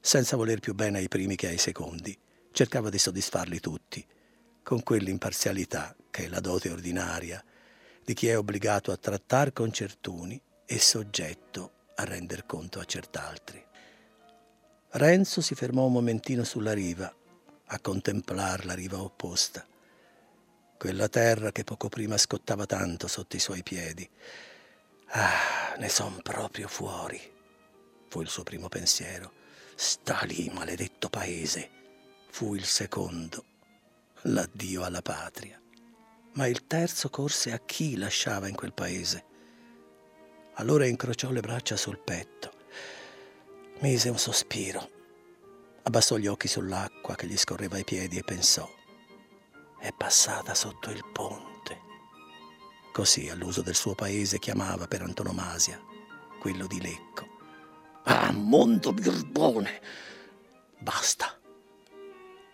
senza 0.00 0.36
voler 0.36 0.58
più 0.58 0.74
bene 0.74 0.98
ai 0.98 1.08
primi 1.08 1.36
che 1.36 1.48
ai 1.48 1.58
secondi 1.58 2.18
cercava 2.58 2.90
di 2.90 2.98
soddisfarli 2.98 3.60
tutti, 3.60 4.04
con 4.64 4.82
quell'imparzialità 4.82 5.94
che 6.10 6.24
è 6.24 6.28
la 6.28 6.40
dote 6.40 6.70
ordinaria 6.70 7.40
di 8.04 8.14
chi 8.14 8.26
è 8.26 8.36
obbligato 8.36 8.90
a 8.90 8.96
trattare 8.96 9.52
con 9.52 9.70
certuni 9.70 10.42
e 10.66 10.80
soggetto 10.80 11.70
a 11.94 12.02
render 12.02 12.46
conto 12.46 12.80
a 12.80 12.84
cert'altri. 12.84 13.64
Renzo 14.88 15.40
si 15.40 15.54
fermò 15.54 15.84
un 15.84 15.92
momentino 15.92 16.42
sulla 16.42 16.72
riva, 16.72 17.14
a 17.66 17.78
contemplar 17.78 18.64
la 18.64 18.74
riva 18.74 19.00
opposta, 19.00 19.64
quella 20.76 21.08
terra 21.08 21.52
che 21.52 21.62
poco 21.62 21.88
prima 21.88 22.18
scottava 22.18 22.66
tanto 22.66 23.06
sotto 23.06 23.36
i 23.36 23.40
suoi 23.40 23.62
piedi. 23.62 24.10
Ah, 25.10 25.76
ne 25.78 25.88
son 25.88 26.22
proprio 26.22 26.66
fuori, 26.66 27.20
fu 28.08 28.20
il 28.20 28.28
suo 28.28 28.42
primo 28.42 28.68
pensiero. 28.68 29.30
Sta 29.76 30.22
lì, 30.24 30.50
maledetto 30.52 31.08
paese 31.08 31.76
fu 32.30 32.54
il 32.54 32.64
secondo, 32.64 33.44
l'addio 34.22 34.84
alla 34.84 35.02
patria. 35.02 35.60
Ma 36.34 36.46
il 36.46 36.66
terzo 36.66 37.10
corse 37.10 37.52
a 37.52 37.58
chi 37.58 37.96
lasciava 37.96 38.48
in 38.48 38.54
quel 38.54 38.72
paese. 38.72 39.24
Allora 40.54 40.86
incrociò 40.86 41.30
le 41.30 41.40
braccia 41.40 41.76
sul 41.76 41.98
petto, 41.98 42.52
mise 43.80 44.08
un 44.08 44.18
sospiro, 44.18 44.90
abbassò 45.82 46.16
gli 46.16 46.26
occhi 46.26 46.48
sull'acqua 46.48 47.14
che 47.14 47.26
gli 47.26 47.36
scorreva 47.36 47.76
ai 47.76 47.84
piedi 47.84 48.18
e 48.18 48.22
pensò, 48.22 48.68
è 49.80 49.92
passata 49.96 50.54
sotto 50.54 50.90
il 50.90 51.04
ponte. 51.12 51.46
Così 52.92 53.28
all'uso 53.28 53.62
del 53.62 53.76
suo 53.76 53.94
paese 53.94 54.38
chiamava 54.38 54.86
per 54.86 55.02
antonomasia 55.02 55.80
quello 56.40 56.66
di 56.66 56.80
Lecco. 56.80 57.26
Ah, 58.04 58.32
mondo 58.32 58.92
birbone! 58.92 59.80
Basta 60.78 61.38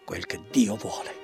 quel 0.05 0.27
che 0.27 0.41
Dio 0.51 0.77
vuole. 0.77 1.23